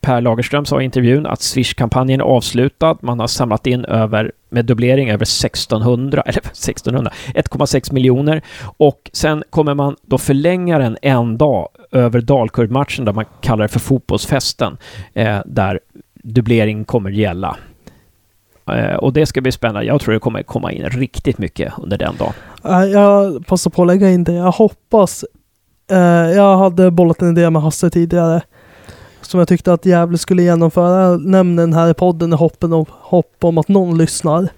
[0.00, 2.96] Per Lagerström sa i intervjun att Swish-kampanjen är avslutad.
[3.00, 8.42] Man har samlat in över, med dubblering, över 1600, eller 1600, 1,6 miljoner.
[8.62, 13.68] Och sen kommer man då förlänga den en dag över Dalkurd-matchen där man kallar det
[13.68, 14.76] för fotbollsfesten,
[15.14, 15.80] eh, där
[16.14, 17.56] dubblering kommer gälla.
[18.68, 19.86] Eh, och det ska bli spännande.
[19.86, 22.32] Jag tror det kommer komma in riktigt mycket under den dagen.
[22.92, 24.32] Jag passar på att lägga in det.
[24.32, 25.24] Jag hoppas.
[25.92, 28.42] Eh, jag hade bollat en idé med Hasse tidigare.
[29.20, 31.02] Som jag tyckte att Gävle skulle genomföra.
[31.02, 34.48] Jag den här i podden i hoppen om, hopp om att någon lyssnar.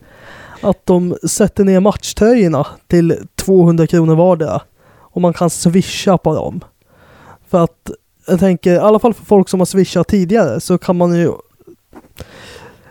[0.61, 4.63] Att de sätter ner matchtröjorna till 200 kronor vardera.
[4.99, 6.61] Och man kan swisha på dem.
[7.49, 7.91] För att
[8.27, 11.33] jag tänker, i alla fall för folk som har swishat tidigare så kan man ju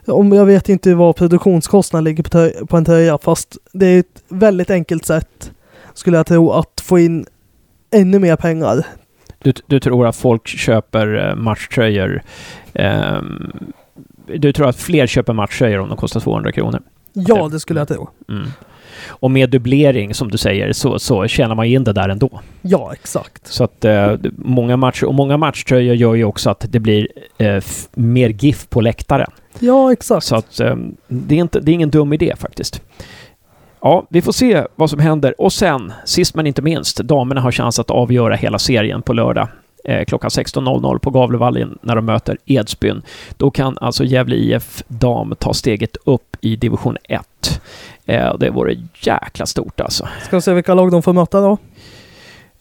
[0.07, 4.23] om jag vet inte vad produktionskostnaden ligger på, på en tröja fast det är ett
[4.27, 5.51] väldigt enkelt sätt
[5.93, 7.25] skulle jag tro att få in
[7.93, 8.85] ännu mer pengar.
[9.39, 12.21] Du, du tror att folk köper eh, matchtröjor?
[12.73, 13.51] ehm,
[14.27, 16.81] du tror att fler köper matchtröjor om de kostar 200 kronor?
[17.13, 18.09] Ja, det skulle jag tro.
[18.29, 18.47] Mm.
[19.07, 22.41] Och med dubblering, som du säger, så, så tjänar man in det där ändå.
[22.61, 23.47] Ja, exakt.
[23.47, 27.63] Så att eh, många matcher, och många matchtröjor gör ju också att det blir eh,
[27.93, 29.31] mer GIF på läktaren.
[29.59, 30.25] Ja, exakt.
[30.25, 30.75] Så att eh,
[31.07, 32.81] det, är inte, det är ingen dum idé faktiskt.
[33.85, 35.41] Ja, vi får se vad som händer.
[35.41, 39.47] Och sen, sist men inte minst, damerna har chans att avgöra hela serien på lördag
[39.83, 43.01] eh, klockan 16.00 på Gavlevallen när de möter Edsbyn.
[43.37, 47.61] Då kan alltså Gävle IF dam ta steget upp i division 1.
[48.05, 50.07] Eh, det vore jäkla stort alltså.
[50.25, 51.57] Ska vi se vilka lag de får möta då?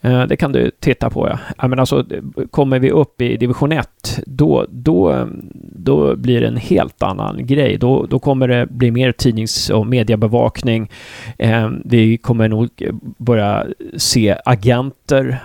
[0.05, 1.69] Eh, det kan du titta på ja.
[1.69, 2.05] men alltså,
[2.51, 5.29] kommer vi upp i division 1, då, då,
[5.75, 7.77] då blir det en helt annan grej.
[7.77, 10.91] Då, då kommer det bli mer tidnings och mediebevakning.
[11.39, 12.69] Eh, vi kommer nog
[13.19, 15.39] börja se agenter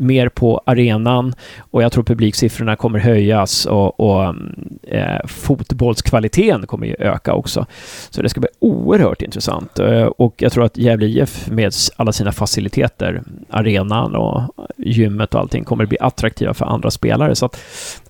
[0.00, 4.34] mer på arenan och jag tror publiksiffrorna kommer höjas och, och
[4.82, 7.66] eh, fotbollskvaliteten kommer ju öka också.
[8.10, 12.12] Så det ska bli oerhört intressant eh, och jag tror att Gävle IF med alla
[12.12, 14.42] sina faciliteter, arenan och
[14.76, 17.34] gymmet och allting kommer bli attraktiva för andra spelare.
[17.34, 17.60] Så att,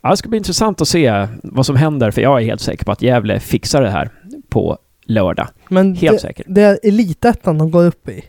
[0.03, 2.85] ja, det ska bli intressant att se vad som händer för jag är helt säker
[2.85, 4.11] på att Gävle fixar det här
[4.49, 4.79] på
[5.09, 5.49] lördag.
[5.69, 6.45] Men Helt det, säker.
[6.49, 8.25] det är elitettan de går upp i.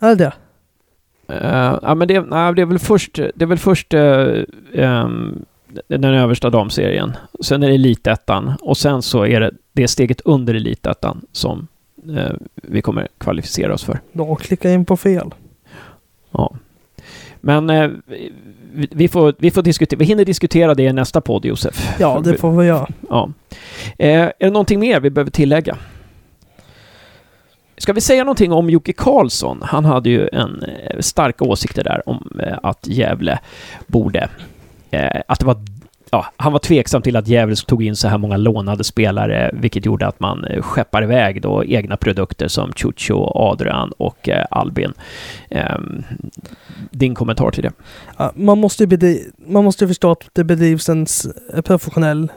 [0.00, 0.32] Är det det?
[1.30, 5.44] Uh, ja, men det, nej, det är väl först, det är väl först uh, um,
[5.88, 7.16] den översta damserien.
[7.40, 11.66] Sen är det elitettan och sen så är det det steget under elitettan som
[12.08, 14.00] uh, vi kommer kvalificera oss för.
[14.12, 15.34] Då klickar in på fel.
[16.30, 16.54] Ja.
[17.40, 17.66] Men
[18.72, 21.96] vi, vi, får, vi, får diskutera, vi hinner diskutera det i nästa podd, Josef.
[21.98, 22.88] Ja, det får vi göra.
[23.08, 23.30] Ja.
[23.98, 25.76] är det någonting mer vi behöver tillägga?
[27.78, 29.58] Ska vi säga någonting om Jocke Karlsson?
[29.62, 33.38] Han hade ju en eh, starka åsikter där om eh, att Gävle
[33.86, 34.28] borde...
[34.90, 35.56] Eh, att det var...
[36.10, 39.86] Ja, han var tveksam till att Gävle tog in så här många lånade spelare, vilket
[39.86, 44.92] gjorde att man skeppar iväg då egna produkter som Chucho, Adrian och Albin.
[45.50, 46.04] Ehm,
[46.90, 47.72] din kommentar till det?
[48.34, 51.06] Man måste ju man måste ju förstå att det bedrivs en
[51.64, 52.32] professionell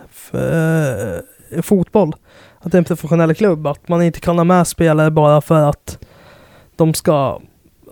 [1.61, 2.13] fotboll
[2.59, 3.67] att det är en professionell klubb.
[3.67, 5.99] Att man inte kan ha med spelare bara för att
[6.75, 7.41] de ska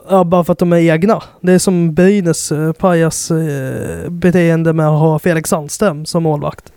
[0.09, 1.23] Ja, bara för att de är egna.
[1.41, 6.73] Det är som Brynäs eh, pajas eh, beteende med att ha Felix Sandström som målvakt.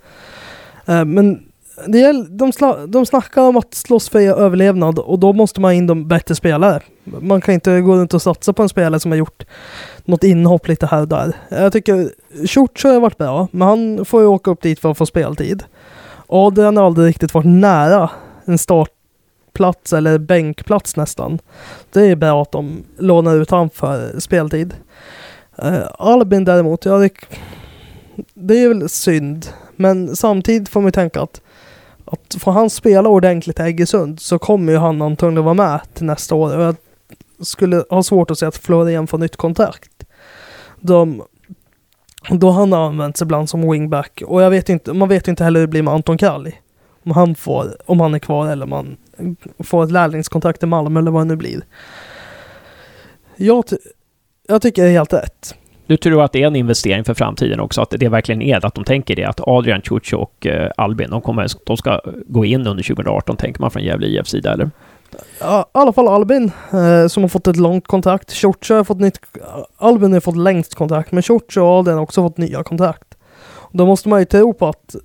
[0.85, 1.39] Eh, men
[1.87, 5.73] det gäller, de, sla, de snackar om att slåss för överlevnad och då måste man
[5.73, 6.81] in de bättre spelare.
[7.03, 9.43] Man kan inte gå runt och satsa på en spelare som har gjort
[10.05, 11.33] något inhopp lite här och där.
[11.49, 12.09] Jag tycker
[12.47, 15.63] Schurz har varit bra, men han får ju åka upp dit för att få speltid.
[16.31, 18.09] Adrian har aldrig riktigt varit nära
[18.45, 21.39] en startplats eller bänkplats nästan.
[21.91, 24.73] Det är bra att de lånar ut honom för speltid.
[25.63, 27.09] Uh, Albin däremot, ja det,
[28.33, 29.47] det är väl synd.
[29.75, 31.41] Men samtidigt får man tänka att,
[32.05, 36.05] att får han spela ordentligt i Iggesund så kommer ju han antagligen vara med till
[36.05, 36.57] nästa år.
[36.57, 36.75] Och jag
[37.47, 40.05] skulle ha svårt att se att Florian får nytt kontrakt.
[40.79, 41.23] De
[42.29, 44.21] då han har använts ibland som wingback.
[44.25, 46.53] Och jag vet inte, man vet inte heller hur det blir med Anton Kalli.
[47.03, 48.97] Om han, får, om han är kvar eller om han
[49.59, 51.61] får ett lärlingskontrakt i Malmö eller vad det nu blir.
[53.35, 53.63] Jag,
[54.47, 55.55] jag tycker det är helt rätt.
[55.87, 57.81] Du tror att det är en investering för framtiden också?
[57.81, 59.25] Att det verkligen är att de tänker det?
[59.25, 63.61] Att Adrian, Ciuci och eh, Albin, de, kommer, de ska gå in under 2018, tänker
[63.61, 64.69] man från Gävle IFs sida, eller?
[65.39, 68.33] Ja, i alla fall Albin eh, som har fått ett långt kontrakt.
[68.33, 69.19] Shortshire har fått nytt...
[69.77, 73.17] Albin har fått längst kontrakt, men Shortshire och Adrian har också fått nya kontrakt.
[73.71, 74.95] Då måste man ju tro på att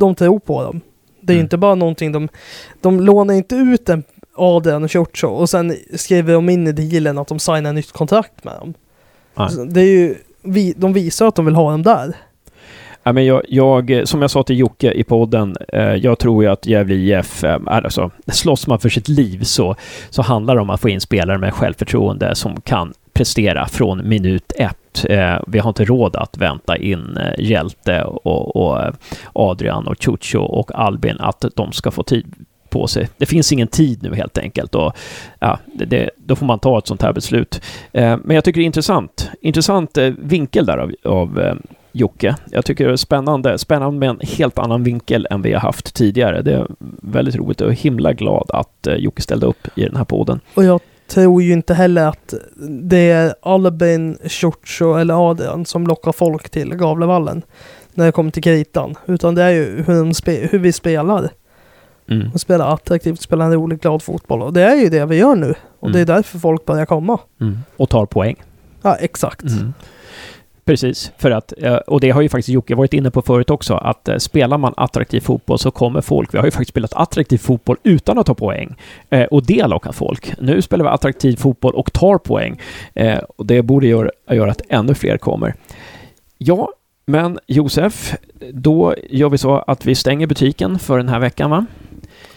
[0.00, 0.80] de tror på dem.
[1.20, 1.44] Det är mm.
[1.44, 2.28] inte bara någonting de...
[2.80, 4.04] De lånar inte ut en
[4.36, 8.44] Adrian och Shortshire och sen skriver de in i dealen att de signar nytt kontrakt
[8.44, 8.74] med dem.
[9.68, 10.14] Det är ju...
[10.42, 12.16] Vi, de visar att de vill ha dem där.
[13.06, 16.50] Ja, men jag, jag, som jag sa till Jocke i podden, eh, jag tror ju
[16.50, 19.76] att Gävle IF, eh, alltså, slåss man för sitt liv så,
[20.10, 24.52] så handlar det om att få in spelare med självförtroende som kan prestera från minut
[24.58, 25.04] ett.
[25.08, 28.94] Eh, vi har inte råd att vänta in eh, Hjälte och, och eh,
[29.32, 32.34] Adrian och Chucho och Albin att de ska få tid
[32.68, 33.08] på sig.
[33.16, 34.96] Det finns ingen tid nu helt enkelt och
[35.38, 37.62] ja, det, det, då får man ta ett sånt här beslut.
[37.92, 39.30] Eh, men jag tycker det är intressant.
[39.40, 41.54] Intressant eh, vinkel där av, av eh,
[41.96, 42.36] Jocke.
[42.50, 45.94] Jag tycker det är spännande, spännande med en helt annan vinkel än vi har haft
[45.94, 46.42] tidigare.
[46.42, 46.66] Det är
[47.02, 50.40] väldigt roligt och himla glad att eh, Jocke ställde upp i den här podden.
[50.54, 52.34] Och jag tror ju inte heller att
[52.68, 57.42] det är Albin, Ciuccio eller Adrian som lockar folk till Gavlevallen
[57.94, 58.94] när det kommer till kritan.
[59.06, 61.28] Utan det är ju hur, hur vi spelar.
[62.10, 62.30] Mm.
[62.34, 64.42] Och spelar attraktivt, spelar en rolig, glad fotboll.
[64.42, 65.54] Och det är ju det vi gör nu.
[65.80, 65.92] Och mm.
[65.92, 67.18] det är därför folk börjar komma.
[67.40, 67.58] Mm.
[67.76, 68.42] Och tar poäng.
[68.82, 69.42] Ja, exakt.
[69.42, 69.74] Mm.
[70.64, 73.74] Precis, för att, eh, och det har ju faktiskt Jocke varit inne på förut också,
[73.74, 77.38] att eh, spelar man attraktiv fotboll så kommer folk, vi har ju faktiskt spelat attraktiv
[77.38, 78.74] fotboll utan att ta poäng,
[79.10, 80.32] eh, och det lockar folk.
[80.40, 82.60] Nu spelar vi attraktiv fotboll och tar poäng,
[83.36, 85.54] och det borde göra, göra att ännu fler kommer.
[86.38, 86.68] Ja,
[87.06, 88.14] men Josef,
[88.52, 91.66] då gör vi så att vi stänger butiken för den här veckan, va?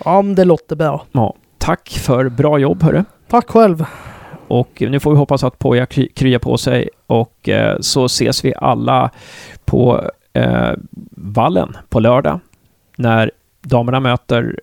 [0.05, 1.05] Ja, men det låter bra.
[1.11, 3.03] Ja, tack för bra jobb, hörru.
[3.27, 3.85] Tack själv.
[4.47, 8.45] Och nu får vi hoppas att Poja kry kryar på sig och eh, så ses
[8.45, 9.11] vi alla
[9.65, 10.71] på eh,
[11.11, 12.39] vallen på lördag
[12.95, 13.31] när
[13.61, 14.59] damerna möter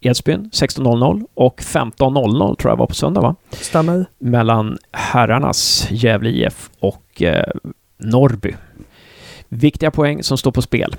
[0.00, 3.34] Edsbyn 16.00 och 15.00 tror jag var på söndag va?
[3.50, 4.06] Stämmer.
[4.18, 7.52] Mellan herrarnas Gävle IF och eh,
[7.98, 8.54] Norrby.
[9.48, 10.96] Viktiga poäng som står på spel.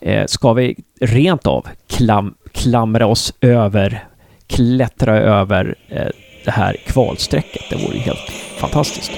[0.00, 4.04] Eh, ska vi rent av klam klamra oss över,
[4.46, 6.06] klättra över eh,
[6.44, 7.62] det här kvalstrecket.
[7.70, 9.12] Det vore ju helt fantastiskt.